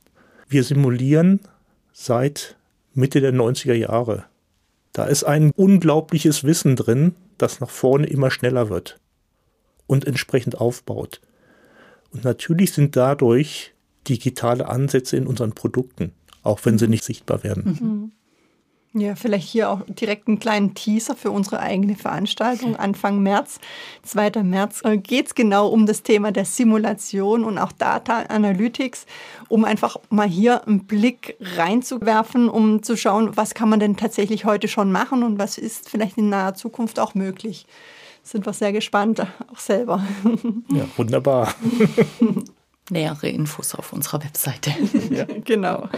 Wir 0.49 0.65
simulieren 0.65 1.41
seit 1.93 2.57
Mitte 2.95 3.21
der 3.21 3.33
90er 3.33 3.75
Jahre. 3.75 4.25
Da 4.93 5.05
ist 5.05 5.25
ein 5.25 5.51
unglaubliches 5.57 6.45
Wissen 6.45 6.77
drin, 6.77 7.15
das 7.37 7.61
nach 7.61 7.71
vorne 7.71 8.07
immer 8.07 8.31
schneller 8.31 8.71
wird 8.71 9.01
und 9.87 10.07
entsprechend 10.07 10.61
aufbaut. 10.61 11.21
Und 12.11 12.25
natürlich 12.25 12.73
sind 12.73 12.97
dadurch 12.97 13.75
digitale 14.09 14.69
Ansätze 14.69 15.17
in 15.17 15.27
unseren 15.27 15.53
Produkten, 15.53 16.13
auch 16.43 16.61
wenn 16.65 16.79
sie 16.79 16.89
nicht 16.89 17.05
sichtbar 17.05 17.43
werden. 17.43 17.79
Mhm. 17.81 18.13
Ja, 18.97 19.17
vielleicht 19.17 19.49
hier 19.49 19.71
auch 19.71 19.81
direkt 19.89 20.29
einen 20.29 20.39
kleinen 20.39 20.75
Teaser 20.75 21.17
für 21.17 21.33
unsere 21.33 21.59
eigene 21.59 21.97
Veranstaltung 21.97 22.77
Anfang 22.79 23.21
März. 23.21 23.59
2. 24.05 24.45
März 24.45 24.83
äh, 24.85 24.99
geht 24.99 25.27
es 25.27 25.35
genau 25.35 25.67
um 25.67 25.85
das 25.85 26.05
Thema 26.05 26.31
der 26.31 26.45
Simulation 26.45 27.43
und 27.43 27.59
auch 27.59 27.73
Data 27.73 28.23
Analytics, 28.29 29.07
um 29.49 29.65
einfach 29.65 29.97
mal 30.11 30.29
hier 30.29 30.65
einen 30.69 30.85
Blick 30.85 31.37
reinzuwerfen, 31.41 32.49
um 32.49 32.85
zu 32.85 32.97
schauen, 32.97 33.37
was 33.37 33.55
kann 33.55 33.69
man 33.69 33.81
denn 33.81 33.97
tatsächlich 33.97 34.45
heute 34.45 34.69
schon 34.69 34.93
machen 34.93 35.25
und 35.25 35.41
was 35.41 35.59
ist 35.59 35.91
vielleicht 35.91 36.17
in 36.17 36.29
naher 36.29 36.55
Zukunft 36.55 37.01
auch 37.01 37.15
möglich. 37.17 37.67
Sind 38.23 38.47
wir 38.47 38.53
sehr 38.53 38.73
gespannt, 38.73 39.27
auch 39.53 39.59
selber. 39.59 40.05
Ja, 40.71 40.85
wunderbar. 40.97 41.53
Nähere 42.91 43.29
Infos 43.29 43.75
auf 43.75 43.93
unserer 43.93 44.23
Webseite. 44.23 44.73
Ja, 45.11 45.27
genau. 45.45 45.89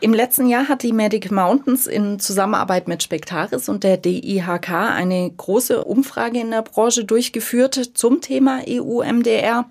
Im 0.00 0.12
letzten 0.12 0.46
Jahr 0.46 0.68
hat 0.68 0.82
die 0.82 0.92
Medic 0.92 1.30
Mountains 1.30 1.86
in 1.86 2.18
Zusammenarbeit 2.18 2.86
mit 2.86 3.02
Spectaris 3.02 3.70
und 3.70 3.82
der 3.82 3.96
DIHK 3.96 4.70
eine 4.70 5.30
große 5.34 5.82
Umfrage 5.84 6.38
in 6.38 6.50
der 6.50 6.60
Branche 6.60 7.06
durchgeführt 7.06 7.92
zum 7.94 8.20
Thema 8.20 8.60
EU-MDR. 8.68 9.64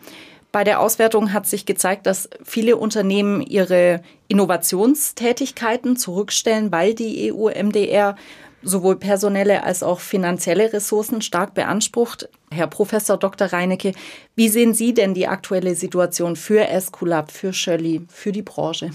Bei 0.51 0.63
der 0.63 0.79
Auswertung 0.79 1.31
hat 1.31 1.45
sich 1.45 1.67
gezeigt, 1.67 2.07
dass 2.07 2.27
viele 2.43 2.77
Unternehmen 2.77 3.39
ihre 3.41 4.01
Innovationstätigkeiten 4.27 5.95
zurückstellen, 5.95 6.71
weil 6.71 6.95
die 6.95 7.31
EU-MDR 7.31 8.15
sowohl 8.63 8.95
personelle 8.95 9.63
als 9.63 9.83
auch 9.83 9.99
finanzielle 9.99 10.73
Ressourcen 10.73 11.21
stark 11.21 11.53
beansprucht. 11.53 12.29
Herr 12.49 12.65
Professor 12.65 13.17
Dr. 13.17 13.53
Reinecke, 13.53 13.91
wie 14.35 14.49
sehen 14.49 14.73
Sie 14.73 14.95
denn 14.95 15.13
die 15.13 15.27
aktuelle 15.27 15.75
Situation 15.75 16.35
für 16.35 16.67
Esculap, 16.67 17.31
für 17.31 17.53
Shirley, 17.53 18.01
für 18.09 18.31
die 18.31 18.41
Branche? 18.41 18.89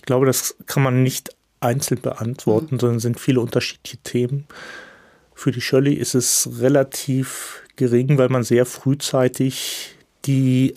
Ich 0.00 0.06
glaube, 0.06 0.24
das 0.24 0.56
kann 0.64 0.82
man 0.82 1.02
nicht 1.02 1.36
einzeln 1.60 2.00
beantworten, 2.00 2.76
mhm. 2.76 2.80
sondern 2.80 3.00
sind 3.00 3.20
viele 3.20 3.40
unterschiedliche 3.40 3.98
Themen. 3.98 4.46
Für 5.34 5.52
die 5.52 5.60
Shirley 5.60 5.92
ist 5.92 6.14
es 6.14 6.48
relativ 6.58 7.62
gering, 7.76 8.16
weil 8.16 8.30
man 8.30 8.42
sehr 8.42 8.64
frühzeitig 8.64 9.94
die 10.24 10.72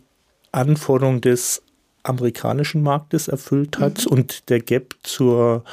Anforderungen 0.52 1.22
des 1.22 1.62
amerikanischen 2.04 2.84
Marktes 2.84 3.30
erfüllt 3.30 3.80
hat 3.80 4.06
mhm. 4.06 4.12
und 4.12 4.50
der 4.50 4.60
Gap 4.60 4.96
zur 5.04 5.64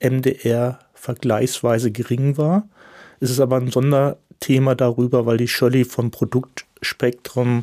MDR 0.00 0.80
vergleichsweise 0.94 1.92
gering 1.92 2.36
war. 2.36 2.68
Es 3.20 3.30
ist 3.30 3.38
aber 3.38 3.58
ein 3.58 3.70
Sonderthema 3.70 4.74
darüber, 4.74 5.24
weil 5.24 5.36
die 5.36 5.46
Shirley 5.46 5.84
vom 5.84 6.10
Produktspektrum 6.10 7.62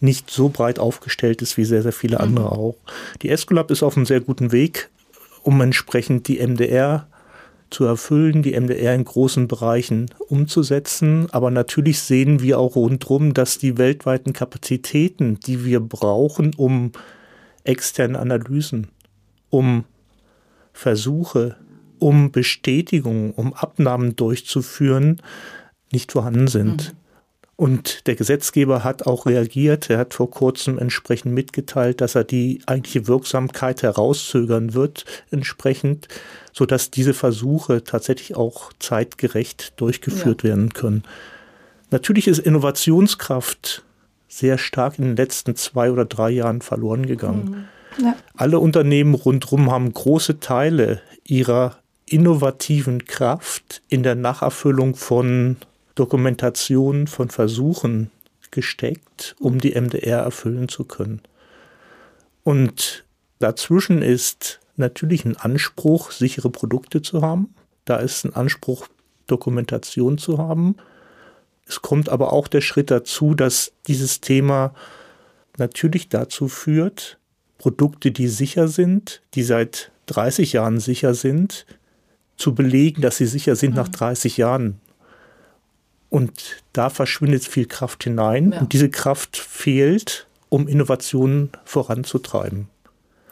nicht 0.00 0.30
so 0.30 0.48
breit 0.48 0.78
aufgestellt 0.78 1.42
ist 1.42 1.56
wie 1.56 1.64
sehr, 1.64 1.82
sehr 1.82 1.92
viele 1.92 2.20
andere 2.20 2.46
mhm. 2.46 2.52
auch. 2.52 2.76
Die 3.22 3.30
Escolab 3.30 3.70
ist 3.70 3.82
auf 3.82 3.96
einem 3.96 4.06
sehr 4.06 4.20
guten 4.20 4.52
Weg, 4.52 4.90
um 5.42 5.60
entsprechend 5.60 6.28
die 6.28 6.38
MDR 6.38 7.08
zu 7.70 7.84
erfüllen, 7.84 8.42
die 8.42 8.58
MDR 8.58 8.94
in 8.94 9.04
großen 9.04 9.48
Bereichen 9.48 10.10
umzusetzen. 10.28 11.28
Aber 11.32 11.50
natürlich 11.50 12.00
sehen 12.00 12.40
wir 12.40 12.58
auch 12.58 12.76
rundherum, 12.76 13.34
dass 13.34 13.58
die 13.58 13.76
weltweiten 13.76 14.32
Kapazitäten, 14.32 15.38
die 15.40 15.64
wir 15.64 15.80
brauchen, 15.80 16.54
um 16.56 16.92
externe 17.64 18.18
Analysen, 18.18 18.88
um 19.50 19.84
Versuche, 20.72 21.56
um 21.98 22.30
Bestätigungen, 22.30 23.32
um 23.32 23.52
Abnahmen 23.52 24.16
durchzuführen, 24.16 25.20
nicht 25.92 26.12
vorhanden 26.12 26.48
sind. 26.48 26.92
Mhm. 26.92 27.07
Und 27.58 28.06
der 28.06 28.14
Gesetzgeber 28.14 28.84
hat 28.84 29.08
auch 29.08 29.26
reagiert. 29.26 29.90
Er 29.90 29.98
hat 29.98 30.14
vor 30.14 30.30
kurzem 30.30 30.78
entsprechend 30.78 31.34
mitgeteilt, 31.34 32.00
dass 32.00 32.14
er 32.14 32.22
die 32.22 32.60
eigentliche 32.66 33.08
Wirksamkeit 33.08 33.82
herauszögern 33.82 34.74
wird, 34.74 35.04
entsprechend, 35.32 36.06
sodass 36.52 36.92
diese 36.92 37.14
Versuche 37.14 37.82
tatsächlich 37.82 38.36
auch 38.36 38.72
zeitgerecht 38.78 39.72
durchgeführt 39.74 40.44
ja. 40.44 40.50
werden 40.50 40.72
können. 40.72 41.02
Natürlich 41.90 42.28
ist 42.28 42.38
Innovationskraft 42.38 43.82
sehr 44.28 44.56
stark 44.56 45.00
in 45.00 45.06
den 45.06 45.16
letzten 45.16 45.56
zwei 45.56 45.90
oder 45.90 46.04
drei 46.04 46.30
Jahren 46.30 46.62
verloren 46.62 47.06
gegangen. 47.06 47.66
Mhm. 47.98 48.04
Ja. 48.04 48.14
Alle 48.36 48.60
Unternehmen 48.60 49.14
rundherum 49.14 49.72
haben 49.72 49.92
große 49.92 50.38
Teile 50.38 51.00
ihrer 51.24 51.78
innovativen 52.06 53.04
Kraft 53.04 53.82
in 53.88 54.04
der 54.04 54.14
Nacherfüllung 54.14 54.94
von 54.94 55.56
Dokumentation 55.98 57.06
von 57.06 57.28
Versuchen 57.30 58.10
gesteckt, 58.50 59.34
um 59.40 59.58
die 59.58 59.78
MDR 59.78 60.20
erfüllen 60.20 60.68
zu 60.68 60.84
können. 60.84 61.20
Und 62.44 63.04
dazwischen 63.40 64.02
ist 64.02 64.60
natürlich 64.76 65.24
ein 65.24 65.36
Anspruch, 65.36 66.12
sichere 66.12 66.50
Produkte 66.50 67.02
zu 67.02 67.20
haben. 67.22 67.54
Da 67.84 67.96
ist 67.96 68.24
ein 68.24 68.34
Anspruch, 68.34 68.88
Dokumentation 69.26 70.18
zu 70.18 70.38
haben. 70.38 70.76
Es 71.66 71.82
kommt 71.82 72.08
aber 72.08 72.32
auch 72.32 72.48
der 72.48 72.62
Schritt 72.62 72.90
dazu, 72.90 73.34
dass 73.34 73.72
dieses 73.86 74.20
Thema 74.20 74.74
natürlich 75.58 76.08
dazu 76.08 76.48
führt, 76.48 77.18
Produkte, 77.58 78.12
die 78.12 78.28
sicher 78.28 78.68
sind, 78.68 79.20
die 79.34 79.42
seit 79.42 79.90
30 80.06 80.54
Jahren 80.54 80.78
sicher 80.80 81.12
sind, 81.12 81.66
zu 82.36 82.54
belegen, 82.54 83.02
dass 83.02 83.16
sie 83.16 83.26
sicher 83.26 83.56
sind 83.56 83.74
nach 83.74 83.88
30 83.88 84.38
mhm. 84.38 84.40
Jahren. 84.40 84.80
Und 86.10 86.62
da 86.72 86.90
verschwindet 86.90 87.44
viel 87.44 87.66
Kraft 87.66 88.04
hinein. 88.04 88.52
Ja. 88.52 88.60
Und 88.60 88.72
diese 88.72 88.88
Kraft 88.88 89.36
fehlt, 89.36 90.26
um 90.48 90.68
Innovationen 90.68 91.50
voranzutreiben. 91.64 92.68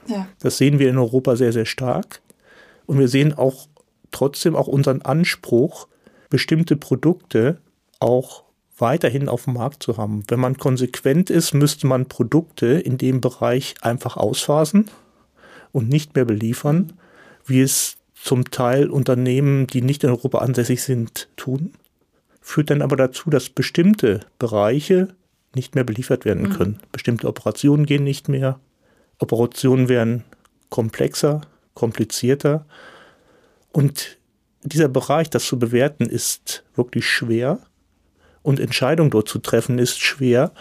Ja. 0.06 0.28
Das 0.40 0.58
sehen 0.58 0.78
wir 0.78 0.90
in 0.90 0.98
Europa 0.98 1.36
sehr, 1.36 1.52
sehr 1.52 1.66
stark. 1.66 2.20
Und 2.84 2.98
wir 2.98 3.08
sehen 3.08 3.34
auch 3.34 3.66
trotzdem 4.10 4.54
auch 4.54 4.66
unseren 4.66 5.02
Anspruch, 5.02 5.88
bestimmte 6.28 6.76
Produkte 6.76 7.58
auch 7.98 8.44
weiterhin 8.78 9.28
auf 9.28 9.44
dem 9.44 9.54
Markt 9.54 9.82
zu 9.82 9.96
haben. 9.96 10.24
Wenn 10.28 10.38
man 10.38 10.58
konsequent 10.58 11.30
ist, 11.30 11.54
müsste 11.54 11.86
man 11.86 12.06
Produkte 12.06 12.66
in 12.66 12.98
dem 12.98 13.22
Bereich 13.22 13.74
einfach 13.80 14.18
ausphasen 14.18 14.90
und 15.72 15.88
nicht 15.88 16.14
mehr 16.14 16.26
beliefern, 16.26 16.92
wie 17.46 17.62
es 17.62 17.96
zum 18.14 18.50
Teil 18.50 18.90
Unternehmen, 18.90 19.66
die 19.66 19.80
nicht 19.80 20.04
in 20.04 20.10
Europa 20.10 20.38
ansässig 20.38 20.82
sind, 20.82 21.28
tun 21.36 21.72
führt 22.46 22.70
dann 22.70 22.80
aber 22.80 22.94
dazu, 22.94 23.28
dass 23.28 23.48
bestimmte 23.48 24.20
Bereiche 24.38 25.08
nicht 25.56 25.74
mehr 25.74 25.82
beliefert 25.82 26.24
werden 26.24 26.44
mhm. 26.44 26.50
können. 26.50 26.70
Mhm. 26.74 26.88
Bestimmte 26.92 27.26
Operationen 27.26 27.86
gehen 27.86 28.04
nicht 28.04 28.28
mehr. 28.28 28.60
Operationen 29.18 29.88
werden 29.88 30.22
komplexer, 30.70 31.40
komplizierter. 31.74 32.64
Und 33.72 34.18
dieser 34.62 34.86
Bereich, 34.86 35.28
das 35.28 35.44
zu 35.44 35.58
bewerten, 35.58 36.06
ist 36.06 36.62
wirklich 36.76 37.08
schwer. 37.08 37.58
Und 38.42 38.60
Entscheidungen 38.60 39.10
dort 39.10 39.28
zu 39.28 39.40
treffen, 39.40 39.80
ist 39.80 39.98
schwer, 39.98 40.52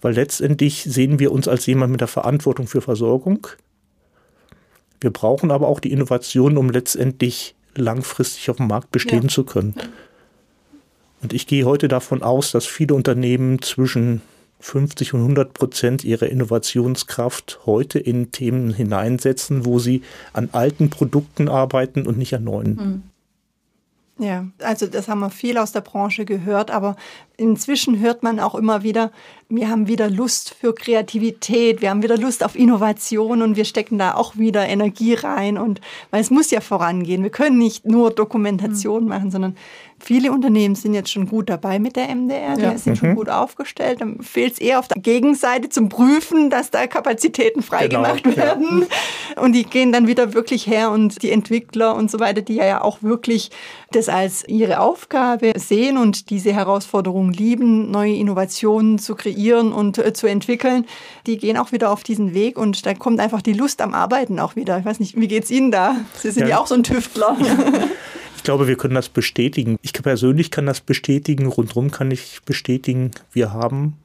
weil 0.00 0.14
letztendlich 0.14 0.84
sehen 0.84 1.18
wir 1.18 1.32
uns 1.32 1.48
als 1.48 1.66
jemand 1.66 1.92
mit 1.92 2.00
der 2.00 2.08
Verantwortung 2.08 2.66
für 2.66 2.80
Versorgung. 2.80 3.46
Wir 5.02 5.10
brauchen 5.10 5.50
aber 5.50 5.68
auch 5.68 5.80
die 5.80 5.92
Innovation, 5.92 6.56
um 6.56 6.70
letztendlich 6.70 7.54
langfristig 7.74 8.48
auf 8.48 8.56
dem 8.56 8.68
Markt 8.68 8.90
bestehen 8.90 9.24
ja. 9.24 9.28
zu 9.28 9.44
können. 9.44 9.74
Und 11.22 11.32
ich 11.32 11.46
gehe 11.46 11.64
heute 11.64 11.88
davon 11.88 12.22
aus, 12.22 12.52
dass 12.52 12.66
viele 12.66 12.94
Unternehmen 12.94 13.62
zwischen 13.62 14.22
50 14.60 15.14
und 15.14 15.20
100 15.20 15.54
Prozent 15.54 16.04
ihrer 16.04 16.26
Innovationskraft 16.26 17.60
heute 17.66 17.98
in 17.98 18.32
Themen 18.32 18.72
hineinsetzen, 18.72 19.64
wo 19.64 19.78
sie 19.78 20.02
an 20.32 20.48
alten 20.52 20.90
Produkten 20.90 21.48
arbeiten 21.48 22.06
und 22.06 22.18
nicht 22.18 22.34
an 22.34 22.44
neuen. 22.44 22.78
Hm. 22.78 23.02
Ja, 24.18 24.46
also 24.62 24.86
das 24.86 25.08
haben 25.08 25.20
wir 25.20 25.28
viel 25.28 25.58
aus 25.58 25.72
der 25.72 25.82
Branche 25.82 26.24
gehört, 26.24 26.70
aber 26.70 26.96
inzwischen 27.36 28.00
hört 28.00 28.22
man 28.22 28.40
auch 28.40 28.54
immer 28.54 28.82
wieder, 28.82 29.12
wir 29.48 29.68
haben 29.68 29.86
wieder 29.86 30.10
Lust 30.10 30.54
für 30.58 30.74
Kreativität, 30.74 31.80
wir 31.80 31.90
haben 31.90 32.02
wieder 32.02 32.16
Lust 32.16 32.44
auf 32.44 32.56
Innovation 32.56 33.42
und 33.42 33.56
wir 33.56 33.64
stecken 33.64 33.96
da 33.96 34.14
auch 34.14 34.36
wieder 34.36 34.66
Energie 34.66 35.14
rein 35.14 35.56
und 35.56 35.80
weil 36.10 36.20
es 36.20 36.30
muss 36.30 36.50
ja 36.50 36.60
vorangehen. 36.60 37.22
Wir 37.22 37.30
können 37.30 37.56
nicht 37.56 37.86
nur 37.86 38.10
Dokumentation 38.10 39.04
mhm. 39.04 39.08
machen, 39.08 39.30
sondern 39.30 39.56
viele 40.00 40.32
Unternehmen 40.32 40.74
sind 40.74 40.94
jetzt 40.94 41.12
schon 41.12 41.28
gut 41.28 41.48
dabei 41.48 41.78
mit 41.78 41.94
der 41.94 42.12
MDR, 42.12 42.58
ja. 42.58 42.70
die 42.72 42.78
sind 42.78 42.94
mhm. 42.94 42.96
schon 42.96 43.14
gut 43.14 43.28
aufgestellt. 43.28 44.00
Dann 44.00 44.20
fehlt 44.20 44.54
es 44.54 44.58
eher 44.58 44.80
auf 44.80 44.88
der 44.88 45.00
Gegenseite 45.00 45.68
zum 45.68 45.88
Prüfen, 45.90 46.50
dass 46.50 46.72
da 46.72 46.88
Kapazitäten 46.88 47.62
freigemacht 47.62 48.24
genau, 48.24 48.36
werden. 48.36 48.86
Ja. 49.36 49.42
Und 49.42 49.52
die 49.52 49.64
gehen 49.64 49.92
dann 49.92 50.08
wieder 50.08 50.34
wirklich 50.34 50.66
her 50.66 50.90
und 50.90 51.22
die 51.22 51.30
Entwickler 51.30 51.94
und 51.94 52.10
so 52.10 52.18
weiter, 52.18 52.42
die 52.42 52.56
ja 52.56 52.82
auch 52.82 53.02
wirklich 53.02 53.50
das 53.92 54.08
als 54.08 54.46
ihre 54.48 54.80
Aufgabe 54.80 55.52
sehen 55.56 55.98
und 55.98 56.30
diese 56.30 56.52
Herausforderungen 56.52 57.32
lieben, 57.32 57.92
neue 57.92 58.14
Innovationen 58.14 58.98
zu 58.98 59.14
kreieren 59.14 59.35
und 59.72 59.98
äh, 59.98 60.12
zu 60.12 60.26
entwickeln, 60.26 60.86
die 61.26 61.38
gehen 61.38 61.56
auch 61.56 61.72
wieder 61.72 61.90
auf 61.90 62.02
diesen 62.02 62.34
Weg 62.34 62.58
und 62.58 62.86
da 62.86 62.94
kommt 62.94 63.20
einfach 63.20 63.42
die 63.42 63.52
Lust 63.52 63.80
am 63.80 63.94
Arbeiten 63.94 64.40
auch 64.40 64.56
wieder. 64.56 64.78
Ich 64.78 64.84
weiß 64.84 65.00
nicht, 65.00 65.18
wie 65.20 65.28
geht 65.28 65.44
es 65.44 65.50
Ihnen 65.50 65.70
da? 65.70 65.96
Sie 66.14 66.30
sind 66.30 66.44
ja, 66.44 66.48
ja 66.48 66.58
auch 66.58 66.66
so 66.66 66.74
ein 66.74 66.82
Tüftler. 66.82 67.36
Ich 68.36 68.48
glaube, 68.48 68.68
wir 68.68 68.76
können 68.76 68.94
das 68.94 69.08
bestätigen. 69.08 69.76
Ich 69.82 69.92
persönlich 69.92 70.52
kann 70.52 70.66
das 70.66 70.80
bestätigen. 70.80 71.46
Rundherum 71.46 71.90
kann 71.90 72.12
ich 72.12 72.42
bestätigen, 72.44 73.10
wir 73.32 73.52
haben 73.52 73.96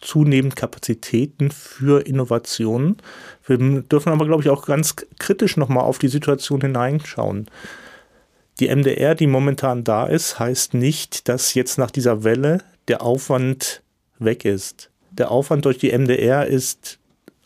zunehmend 0.00 0.56
Kapazitäten 0.56 1.50
für 1.50 2.06
Innovationen. 2.06 2.98
Wir 3.44 3.58
dürfen 3.58 4.12
aber, 4.12 4.26
glaube 4.26 4.42
ich, 4.42 4.50
auch 4.50 4.66
ganz 4.66 4.94
kritisch 5.18 5.56
nochmal 5.56 5.84
auf 5.84 5.98
die 5.98 6.06
Situation 6.06 6.60
hineinschauen. 6.60 7.48
Die 8.60 8.68
MDR, 8.68 9.14
die 9.14 9.26
momentan 9.26 9.84
da 9.84 10.06
ist, 10.06 10.38
heißt 10.38 10.74
nicht, 10.74 11.28
dass 11.28 11.54
jetzt 11.54 11.78
nach 11.78 11.90
dieser 11.90 12.24
Welle 12.24 12.62
der 12.88 13.02
Aufwand 13.02 13.82
weg 14.18 14.44
ist. 14.44 14.90
Der 15.10 15.30
Aufwand 15.30 15.64
durch 15.64 15.78
die 15.78 15.96
MDR 15.96 16.46
ist 16.46 16.98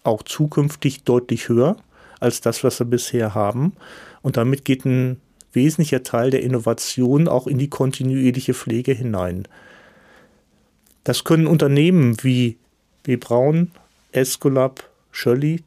auch 0.04 0.22
zukünftig 0.22 1.04
deutlich 1.04 1.48
höher 1.48 1.76
als 2.20 2.40
das, 2.40 2.62
was 2.64 2.78
wir 2.78 2.86
bisher 2.86 3.34
haben. 3.34 3.72
Und 4.22 4.36
damit 4.36 4.64
geht 4.64 4.84
ein 4.84 5.20
wesentlicher 5.52 6.02
Teil 6.02 6.30
der 6.30 6.42
Innovation 6.42 7.28
auch 7.28 7.46
in 7.46 7.58
die 7.58 7.68
kontinuierliche 7.68 8.54
Pflege 8.54 8.92
hinein. 8.92 9.46
Das 11.04 11.24
können 11.24 11.46
Unternehmen 11.46 12.16
wie 12.22 12.56
B. 13.02 13.16
Braun, 13.16 13.72
Escolab, 14.12 14.88
Schölli 15.10 15.64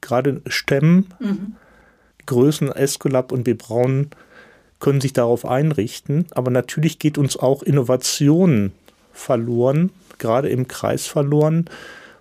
gerade 0.00 0.40
stemmen. 0.46 1.06
Mhm. 1.18 1.56
Größen 2.26 2.70
Escolab 2.70 3.32
und 3.32 3.44
B. 3.44 3.54
Braun 3.54 4.10
können 4.78 5.00
sich 5.00 5.12
darauf 5.12 5.44
einrichten. 5.44 6.26
Aber 6.30 6.50
natürlich 6.50 6.98
geht 6.98 7.18
uns 7.18 7.36
auch 7.36 7.62
Innovation 7.62 8.72
verloren, 9.12 9.90
gerade 10.20 10.48
im 10.48 10.68
Kreis 10.68 11.06
verloren, 11.06 11.64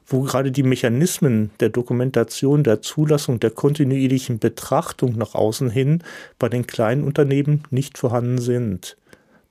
wo 0.08 0.22
gerade 0.22 0.52
die 0.52 0.64
Mechanismen 0.64 1.52
der 1.60 1.70
Dokumentation, 1.70 2.64
der 2.64 2.82
Zulassung, 2.82 3.40
der 3.40 3.52
kontinuierlichen 3.52 4.40
Betrachtung 4.40 5.16
nach 5.18 5.36
außen 5.36 5.70
hin 5.70 6.04
bei 6.40 6.50
den 6.50 6.66
kleinen 6.66 7.04
Unternehmen 7.04 7.64
nicht 7.70 8.00
vorhanden 8.00 8.40
sind. 8.40 8.98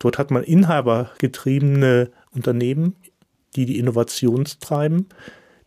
Dort 0.00 0.18
hat 0.18 0.30
man 0.30 0.42
inhabergetriebene 0.42 2.11
Unternehmen, 2.32 2.96
die 3.56 3.66
die 3.66 3.78
Innovation 3.78 4.44
treiben, 4.61 5.06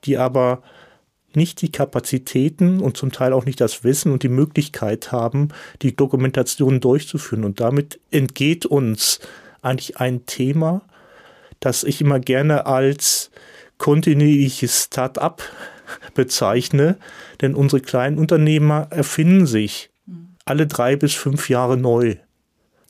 die 0.04 0.18
aber 0.18 0.62
nicht 1.34 1.62
die 1.62 1.72
Kapazitäten 1.72 2.82
und 2.82 2.98
zum 2.98 3.12
Teil 3.12 3.32
auch 3.32 3.46
nicht 3.46 3.62
das 3.62 3.84
Wissen 3.84 4.12
und 4.12 4.24
die 4.24 4.30
Möglichkeit 4.30 5.12
haben, 5.12 5.50
die 5.82 5.96
Dokumentation 5.96 6.82
durchzuführen. 6.82 7.46
Und 7.46 7.62
damit 7.62 8.00
entgeht 8.12 8.66
uns 8.66 9.20
eigentlich 9.62 9.98
ein 9.98 10.26
Thema, 10.26 10.82
das 11.62 11.86
ich 11.86 12.02
immer 12.02 12.20
gerne 12.20 12.66
als 12.66 13.32
kontinuierliches 13.78 14.84
Start-up 14.84 15.42
bezeichne, 16.14 16.98
denn 17.40 17.56
unsere 17.56 17.82
kleinen 17.82 18.18
Unternehmer 18.18 18.88
erfinden 18.92 19.48
sich 19.48 19.90
alle 20.46 20.68
drei 20.68 20.96
bis 20.96 21.14
fünf 21.14 21.50
Jahre 21.50 21.78
neu. 21.78 22.16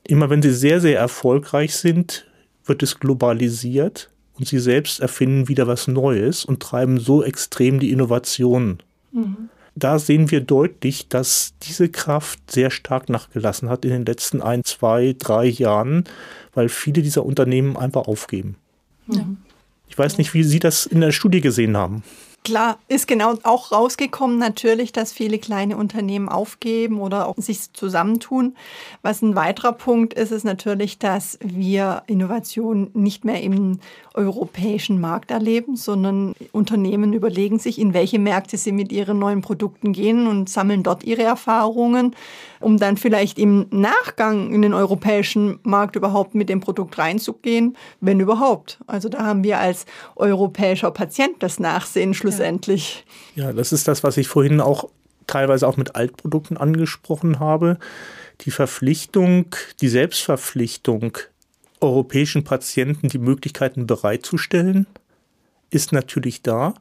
Immer 0.04 0.30
wenn 0.30 0.42
sie 0.42 0.52
sehr, 0.52 0.80
sehr 0.80 0.98
erfolgreich 0.98 1.76
sind, 1.76 2.26
wird 2.64 2.82
es 2.82 2.98
globalisiert 2.98 4.10
und 4.34 4.48
sie 4.48 4.58
selbst 4.58 5.00
erfinden 5.00 5.48
wieder 5.48 5.66
was 5.66 5.86
Neues 5.86 6.44
und 6.44 6.60
treiben 6.60 6.98
so 6.98 7.22
extrem 7.22 7.78
die 7.78 7.92
Innovation. 7.92 8.78
Mhm. 9.12 9.48
Da 9.74 9.98
sehen 9.98 10.30
wir 10.30 10.40
deutlich, 10.40 11.08
dass 11.08 11.54
diese 11.62 11.88
Kraft 11.88 12.50
sehr 12.50 12.70
stark 12.70 13.08
nachgelassen 13.08 13.70
hat 13.70 13.84
in 13.84 13.90
den 13.90 14.04
letzten 14.04 14.42
ein, 14.42 14.64
zwei, 14.64 15.14
drei 15.18 15.46
Jahren, 15.46 16.04
weil 16.52 16.68
viele 16.68 17.02
dieser 17.02 17.24
Unternehmen 17.24 17.76
einfach 17.76 18.06
aufgeben. 18.06 18.56
Mhm. 19.16 19.38
Ich 19.88 19.98
weiß 19.98 20.18
nicht, 20.18 20.32
wie 20.34 20.42
Sie 20.42 20.58
das 20.58 20.86
in 20.86 21.00
der 21.00 21.12
Studie 21.12 21.40
gesehen 21.40 21.76
haben. 21.76 22.02
Klar, 22.44 22.78
ist 22.88 23.06
genau 23.06 23.34
auch 23.44 23.70
rausgekommen 23.70 24.36
natürlich, 24.36 24.90
dass 24.90 25.12
viele 25.12 25.38
kleine 25.38 25.76
Unternehmen 25.76 26.28
aufgeben 26.28 27.00
oder 27.00 27.28
auch 27.28 27.36
sich 27.36 27.72
zusammentun. 27.72 28.56
Was 29.00 29.22
ein 29.22 29.36
weiterer 29.36 29.70
Punkt 29.70 30.12
ist, 30.14 30.32
ist 30.32 30.42
natürlich, 30.42 30.98
dass 30.98 31.38
wir 31.40 32.02
Innovation 32.08 32.90
nicht 32.94 33.24
mehr 33.24 33.40
im 33.42 33.78
europäischen 34.14 35.00
Markt 35.00 35.30
erleben, 35.30 35.76
sondern 35.76 36.34
Unternehmen 36.50 37.12
überlegen 37.12 37.60
sich, 37.60 37.78
in 37.78 37.94
welche 37.94 38.18
Märkte 38.18 38.56
sie 38.56 38.72
mit 38.72 38.90
ihren 38.92 39.20
neuen 39.20 39.40
Produkten 39.40 39.92
gehen 39.92 40.26
und 40.26 40.48
sammeln 40.48 40.82
dort 40.82 41.04
ihre 41.04 41.22
Erfahrungen, 41.22 42.14
um 42.60 42.76
dann 42.76 42.96
vielleicht 42.96 43.38
im 43.38 43.66
Nachgang 43.70 44.52
in 44.52 44.62
den 44.62 44.74
europäischen 44.74 45.60
Markt 45.62 45.96
überhaupt 45.96 46.34
mit 46.34 46.48
dem 46.48 46.60
Produkt 46.60 46.98
reinzugehen, 46.98 47.76
wenn 48.00 48.20
überhaupt. 48.20 48.80
Also 48.86 49.08
da 49.08 49.24
haben 49.24 49.44
wir 49.44 49.58
als 49.58 49.86
europäischer 50.16 50.90
Patient 50.90 51.36
das 51.38 51.58
Nachsehen 51.58 52.14
schlussendlich. 52.36 53.04
Ja, 53.34 53.52
das 53.52 53.72
ist 53.72 53.88
das, 53.88 54.02
was 54.02 54.16
ich 54.16 54.28
vorhin 54.28 54.60
auch 54.60 54.88
teilweise 55.26 55.66
auch 55.66 55.76
mit 55.76 55.94
Altprodukten 55.94 56.56
angesprochen 56.56 57.40
habe. 57.40 57.78
Die 58.42 58.50
Verpflichtung, 58.50 59.54
die 59.80 59.88
Selbstverpflichtung, 59.88 61.18
europäischen 61.80 62.44
Patienten 62.44 63.08
die 63.08 63.18
Möglichkeiten 63.18 63.86
bereitzustellen, 63.86 64.86
ist 65.70 65.92
natürlich 65.92 66.42
da. 66.42 66.74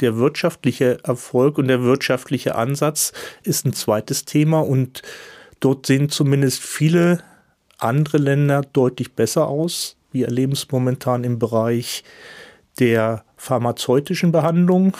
Der 0.00 0.16
wirtschaftliche 0.16 0.98
Erfolg 1.04 1.56
und 1.56 1.68
der 1.68 1.82
wirtschaftliche 1.82 2.56
Ansatz 2.56 3.12
ist 3.42 3.64
ein 3.64 3.72
zweites 3.72 4.24
Thema 4.24 4.60
und 4.60 5.02
dort 5.60 5.86
sehen 5.86 6.08
zumindest 6.08 6.62
viele 6.62 7.22
andere 7.78 8.18
Länder 8.18 8.62
deutlich 8.72 9.12
besser 9.12 9.46
aus. 9.46 9.96
Wir 10.10 10.26
erleben 10.26 10.52
es 10.52 10.70
momentan 10.70 11.24
im 11.24 11.38
Bereich 11.38 12.02
der 12.78 13.24
pharmazeutischen 13.36 14.32
Behandlung. 14.32 14.96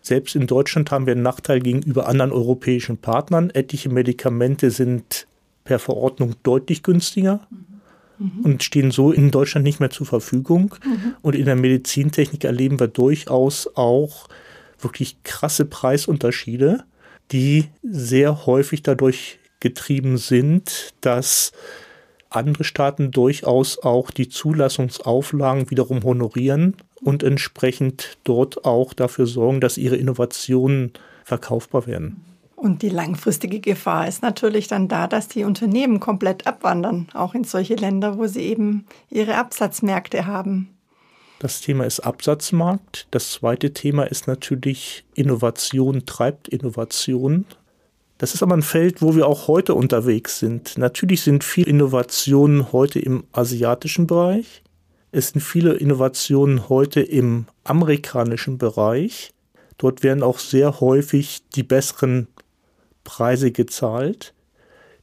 Selbst 0.00 0.36
in 0.36 0.46
Deutschland 0.46 0.90
haben 0.90 1.06
wir 1.06 1.12
einen 1.12 1.22
Nachteil 1.22 1.60
gegenüber 1.60 2.08
anderen 2.08 2.32
europäischen 2.32 2.98
Partnern. 2.98 3.50
Etliche 3.50 3.88
Medikamente 3.88 4.70
sind 4.70 5.26
per 5.64 5.78
Verordnung 5.78 6.34
deutlich 6.42 6.82
günstiger 6.82 7.40
mhm. 8.18 8.44
und 8.44 8.62
stehen 8.62 8.90
so 8.90 9.12
in 9.12 9.30
Deutschland 9.30 9.64
nicht 9.64 9.80
mehr 9.80 9.90
zur 9.90 10.06
Verfügung. 10.06 10.74
Mhm. 10.84 11.14
Und 11.22 11.34
in 11.34 11.46
der 11.46 11.56
Medizintechnik 11.56 12.44
erleben 12.44 12.78
wir 12.78 12.88
durchaus 12.88 13.68
auch 13.76 14.28
wirklich 14.78 15.22
krasse 15.22 15.64
Preisunterschiede, 15.64 16.84
die 17.32 17.70
sehr 17.82 18.44
häufig 18.46 18.82
dadurch 18.82 19.38
getrieben 19.60 20.18
sind, 20.18 20.92
dass 21.00 21.52
andere 22.28 22.64
Staaten 22.64 23.10
durchaus 23.10 23.78
auch 23.78 24.10
die 24.10 24.28
Zulassungsauflagen 24.28 25.70
wiederum 25.70 26.02
honorieren 26.02 26.76
und 27.04 27.22
entsprechend 27.22 28.18
dort 28.24 28.64
auch 28.64 28.92
dafür 28.94 29.26
sorgen, 29.26 29.60
dass 29.60 29.78
ihre 29.78 29.96
Innovationen 29.96 30.92
verkaufbar 31.24 31.86
werden. 31.86 32.24
Und 32.56 32.80
die 32.82 32.88
langfristige 32.88 33.60
Gefahr 33.60 34.08
ist 34.08 34.22
natürlich 34.22 34.68
dann 34.68 34.88
da, 34.88 35.06
dass 35.06 35.28
die 35.28 35.44
Unternehmen 35.44 36.00
komplett 36.00 36.46
abwandern, 36.46 37.08
auch 37.12 37.34
in 37.34 37.44
solche 37.44 37.74
Länder, 37.74 38.16
wo 38.16 38.26
sie 38.26 38.40
eben 38.40 38.86
ihre 39.10 39.36
Absatzmärkte 39.36 40.26
haben. 40.26 40.70
Das 41.40 41.60
Thema 41.60 41.84
ist 41.84 42.00
Absatzmarkt. 42.00 43.06
Das 43.10 43.32
zweite 43.32 43.74
Thema 43.74 44.04
ist 44.04 44.26
natürlich 44.26 45.04
Innovation 45.14 46.06
treibt 46.06 46.48
Innovation. 46.48 47.44
Das 48.16 48.32
ist 48.32 48.42
aber 48.42 48.54
ein 48.54 48.62
Feld, 48.62 49.02
wo 49.02 49.14
wir 49.14 49.26
auch 49.26 49.46
heute 49.46 49.74
unterwegs 49.74 50.38
sind. 50.38 50.78
Natürlich 50.78 51.20
sind 51.20 51.44
viele 51.44 51.68
Innovationen 51.68 52.72
heute 52.72 52.98
im 52.98 53.24
asiatischen 53.32 54.06
Bereich. 54.06 54.63
Es 55.16 55.28
sind 55.28 55.40
viele 55.40 55.74
Innovationen 55.74 56.68
heute 56.68 57.00
im 57.00 57.46
amerikanischen 57.62 58.58
Bereich. 58.58 59.32
Dort 59.78 60.02
werden 60.02 60.24
auch 60.24 60.40
sehr 60.40 60.80
häufig 60.80 61.44
die 61.54 61.62
besseren 61.62 62.26
Preise 63.04 63.52
gezahlt. 63.52 64.34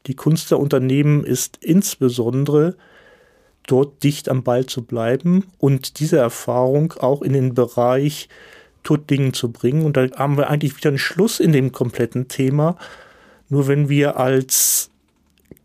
Die 0.07 0.16
Kunst 0.18 0.51
der 0.51 0.59
Unternehmen 0.59 1.24
ist 1.24 1.59
insbesondere 1.62 2.76
dort 3.66 4.03
dicht 4.03 4.28
am 4.28 4.43
Ball 4.43 4.66
zu 4.66 4.84
bleiben 4.84 5.45
und 5.59 6.01
diese 6.01 6.18
Erfahrung 6.18 6.91
auch 6.99 7.22
in 7.22 7.32
den 7.32 7.53
Bereich 7.53 8.28
Tuttingen 8.84 9.34
zu 9.34 9.49
bringen. 9.49 9.86
Und 9.86 9.95
da 9.95 10.09
haben 10.18 10.36
wir 10.36 10.49
eigentlich 10.49 10.76
wieder 10.76 10.89
einen 10.89 10.97
Schluss 10.97 11.39
in 11.39 11.53
dem 11.53 11.72
kompletten 11.72 12.28
Thema. 12.28 12.76
Nur 13.47 13.70
wenn 13.70 13.88
wir 13.88 14.18
als 14.18 14.89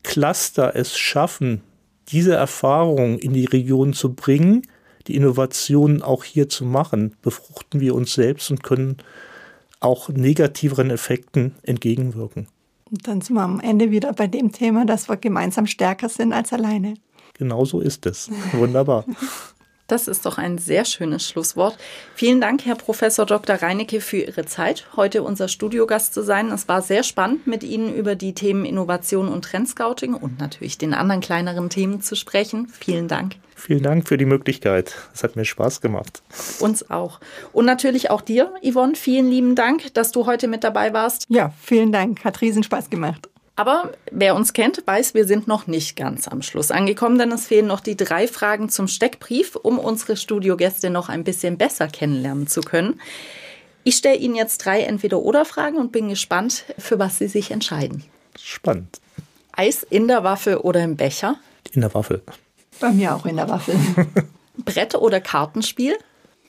Cluster 0.04 0.76
es 0.76 0.96
schaffen, 0.96 1.62
diese 2.08 2.34
Erfahrung 2.34 3.18
in 3.18 3.32
die 3.32 3.44
Region 3.44 3.92
zu 3.92 4.14
bringen, 4.14 4.62
die 5.06 5.16
Innovationen 5.16 6.02
auch 6.02 6.24
hier 6.24 6.48
zu 6.48 6.64
machen, 6.64 7.14
befruchten 7.22 7.80
wir 7.80 7.94
uns 7.94 8.14
selbst 8.14 8.50
und 8.50 8.62
können 8.62 8.96
auch 9.80 10.08
negativeren 10.08 10.90
Effekten 10.90 11.54
entgegenwirken. 11.62 12.48
Und 12.90 13.06
dann 13.06 13.20
sind 13.20 13.34
wir 13.34 13.42
am 13.42 13.60
Ende 13.60 13.90
wieder 13.90 14.12
bei 14.12 14.26
dem 14.26 14.52
Thema, 14.52 14.86
dass 14.86 15.08
wir 15.08 15.16
gemeinsam 15.16 15.66
stärker 15.66 16.08
sind 16.08 16.32
als 16.32 16.52
alleine. 16.52 16.94
Genau 17.34 17.64
so 17.64 17.80
ist 17.80 18.06
es. 18.06 18.30
Wunderbar. 18.52 19.04
Das 19.86 20.08
ist 20.08 20.26
doch 20.26 20.38
ein 20.38 20.58
sehr 20.58 20.84
schönes 20.84 21.28
Schlusswort. 21.28 21.76
Vielen 22.14 22.40
Dank, 22.40 22.64
Herr 22.64 22.74
Professor 22.74 23.24
Dr. 23.24 23.56
Reinecke, 23.56 24.00
für 24.00 24.18
Ihre 24.18 24.44
Zeit, 24.44 24.86
heute 24.96 25.22
unser 25.22 25.46
Studiogast 25.46 26.12
zu 26.12 26.22
sein. 26.22 26.50
Es 26.50 26.66
war 26.66 26.82
sehr 26.82 27.04
spannend, 27.04 27.46
mit 27.46 27.62
Ihnen 27.62 27.94
über 27.94 28.16
die 28.16 28.34
Themen 28.34 28.64
Innovation 28.64 29.28
und 29.28 29.44
Trendscouting 29.44 30.14
und 30.14 30.40
natürlich 30.40 30.76
den 30.76 30.92
anderen 30.92 31.20
kleineren 31.20 31.70
Themen 31.70 32.00
zu 32.00 32.16
sprechen. 32.16 32.66
Vielen 32.68 33.06
Dank. 33.06 33.36
Vielen 33.54 33.82
Dank 33.82 34.06
für 34.08 34.18
die 34.18 34.26
Möglichkeit. 34.26 34.94
Es 35.14 35.22
hat 35.22 35.36
mir 35.36 35.44
Spaß 35.44 35.80
gemacht. 35.80 36.22
Uns 36.58 36.90
auch. 36.90 37.20
Und 37.52 37.64
natürlich 37.64 38.10
auch 38.10 38.20
dir, 38.20 38.52
Yvonne, 38.62 38.96
vielen 38.96 39.30
lieben 39.30 39.54
Dank, 39.54 39.94
dass 39.94 40.12
du 40.12 40.26
heute 40.26 40.48
mit 40.48 40.64
dabei 40.64 40.92
warst. 40.92 41.26
Ja, 41.28 41.52
vielen 41.62 41.92
Dank. 41.92 42.24
Hat 42.24 42.40
riesen 42.40 42.62
Spaß 42.64 42.90
gemacht. 42.90 43.30
Aber 43.58 43.92
wer 44.10 44.34
uns 44.34 44.52
kennt, 44.52 44.86
weiß, 44.86 45.14
wir 45.14 45.26
sind 45.26 45.48
noch 45.48 45.66
nicht 45.66 45.96
ganz 45.96 46.28
am 46.28 46.42
Schluss 46.42 46.70
angekommen, 46.70 47.18
denn 47.18 47.32
es 47.32 47.46
fehlen 47.46 47.66
noch 47.66 47.80
die 47.80 47.96
drei 47.96 48.28
Fragen 48.28 48.68
zum 48.68 48.86
Steckbrief, 48.86 49.56
um 49.56 49.78
unsere 49.78 50.18
Studiogäste 50.18 50.90
noch 50.90 51.08
ein 51.08 51.24
bisschen 51.24 51.56
besser 51.56 51.88
kennenlernen 51.88 52.46
zu 52.46 52.60
können. 52.60 53.00
Ich 53.82 53.96
stelle 53.96 54.16
Ihnen 54.16 54.34
jetzt 54.34 54.58
drei 54.58 54.82
Entweder-Oder-Fragen 54.82 55.78
und 55.78 55.90
bin 55.90 56.08
gespannt, 56.10 56.64
für 56.76 56.98
was 56.98 57.18
Sie 57.18 57.28
sich 57.28 57.50
entscheiden. 57.50 58.04
Spannend. 58.38 59.00
Eis 59.52 59.84
in 59.84 60.06
der 60.06 60.22
Waffel 60.22 60.58
oder 60.58 60.82
im 60.82 60.96
Becher? 60.96 61.36
In 61.72 61.80
der 61.80 61.94
Waffel. 61.94 62.22
Bei 62.78 62.90
mir 62.90 63.14
auch 63.14 63.24
in 63.24 63.36
der 63.36 63.48
Waffel. 63.48 63.74
Brett 64.58 64.94
oder 64.94 65.20
Kartenspiel? 65.20 65.96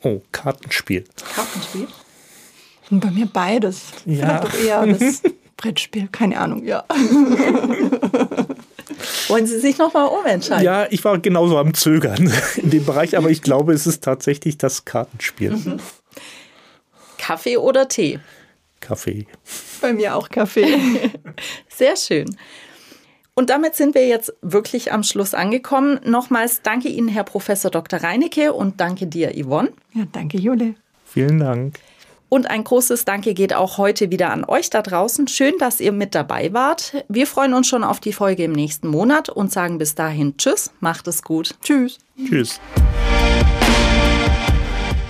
Oh, 0.02 0.22
Kartenspiel. 0.34 1.06
Kartenspiel? 1.36 1.88
Und 2.90 3.00
bei 3.00 3.12
mir 3.12 3.28
beides. 3.28 3.84
Ja. 4.06 4.42
Vielleicht 4.42 4.44
doch 4.44 4.60
eher 4.60 4.88
das 4.88 5.22
Brettspiel, 5.58 6.08
keine 6.12 6.40
Ahnung, 6.40 6.64
ja. 6.64 6.86
Wollen 9.28 9.48
Sie 9.48 9.60
sich 9.60 9.78
nochmal 9.78 10.08
umentscheiden? 10.08 10.64
Ja, 10.64 10.88
ich 10.90 11.04
war 11.04 11.18
genauso 11.20 11.58
am 11.58 11.74
Zögern 11.74 12.32
in 12.56 12.70
dem 12.70 12.86
Bereich, 12.86 13.18
aber 13.18 13.30
ich 13.30 13.42
glaube, 13.42 13.74
es 13.74 13.88
ist 13.88 14.04
tatsächlich 14.04 14.58
das 14.58 14.86
Kartenspiel. 14.86 15.52
Mhm. 15.52 15.80
Kaffee 17.18 17.58
oder 17.58 17.90
Tee? 17.90 18.20
Kaffee. 18.80 19.26
Bei 19.82 19.92
mir 19.92 20.16
auch 20.16 20.30
Kaffee. 20.30 20.78
Sehr 21.68 21.98
schön. 21.98 22.38
Und 23.34 23.50
damit 23.50 23.76
sind 23.76 23.96
wir 23.96 24.08
jetzt 24.08 24.34
wirklich 24.42 24.92
am 24.92 25.04
Schluss 25.04 25.34
angekommen. 25.34 26.00
Nochmals 26.06 26.62
danke 26.64 26.88
Ihnen, 26.88 27.08
Herr 27.08 27.24
Professor 27.24 27.70
Dr. 27.70 28.02
Reinecke, 28.02 28.54
und 28.54 28.80
danke 28.80 29.06
dir, 29.08 29.32
Yvonne. 29.32 29.74
Ja, 29.94 30.06
danke, 30.12 30.38
Jule. 30.38 30.76
Vielen 31.06 31.40
Dank. 31.40 31.80
Und 32.30 32.50
ein 32.50 32.64
großes 32.64 33.06
Danke 33.06 33.34
geht 33.34 33.54
auch 33.54 33.78
heute 33.78 34.12
wieder 34.12 34.32
an 34.32 34.44
euch 34.44 34.70
da 34.70 34.82
draußen. 34.82 35.28
Schön, 35.28 35.54
dass 35.60 35.80
ihr 35.80 35.92
mit 35.92 36.14
dabei 36.14 36.54
wart. 36.54 37.06
Wir 37.08 37.26
freuen 37.26 37.54
uns 37.54 37.68
schon 37.68 37.84
auf 37.84 38.00
die 38.00 38.14
Folge 38.14 38.44
im 38.44 38.52
nächsten 38.52 38.88
Monat 38.88 39.30
und 39.30 39.52
sagen 39.52 39.78
bis 39.78 39.96
dahin 39.96 40.36
Tschüss, 40.38 40.72
macht 40.80 41.08
es 41.08 41.22
gut. 41.24 41.56
Tschüss. 41.62 42.00
Tschüss. 42.28 42.60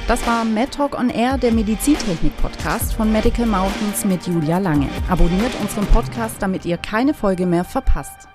Das 0.07 0.25
war 0.25 0.45
MedTalk 0.45 0.97
on 0.97 1.09
Air, 1.09 1.37
der 1.37 1.51
Medizintechnik-Podcast 1.51 2.93
von 2.93 3.11
Medical 3.11 3.45
Mountains 3.45 4.05
mit 4.05 4.25
Julia 4.25 4.57
Lange. 4.57 4.87
Abonniert 5.09 5.51
unseren 5.59 5.85
Podcast, 5.87 6.35
damit 6.39 6.65
ihr 6.65 6.77
keine 6.77 7.13
Folge 7.13 7.45
mehr 7.45 7.65
verpasst. 7.65 8.29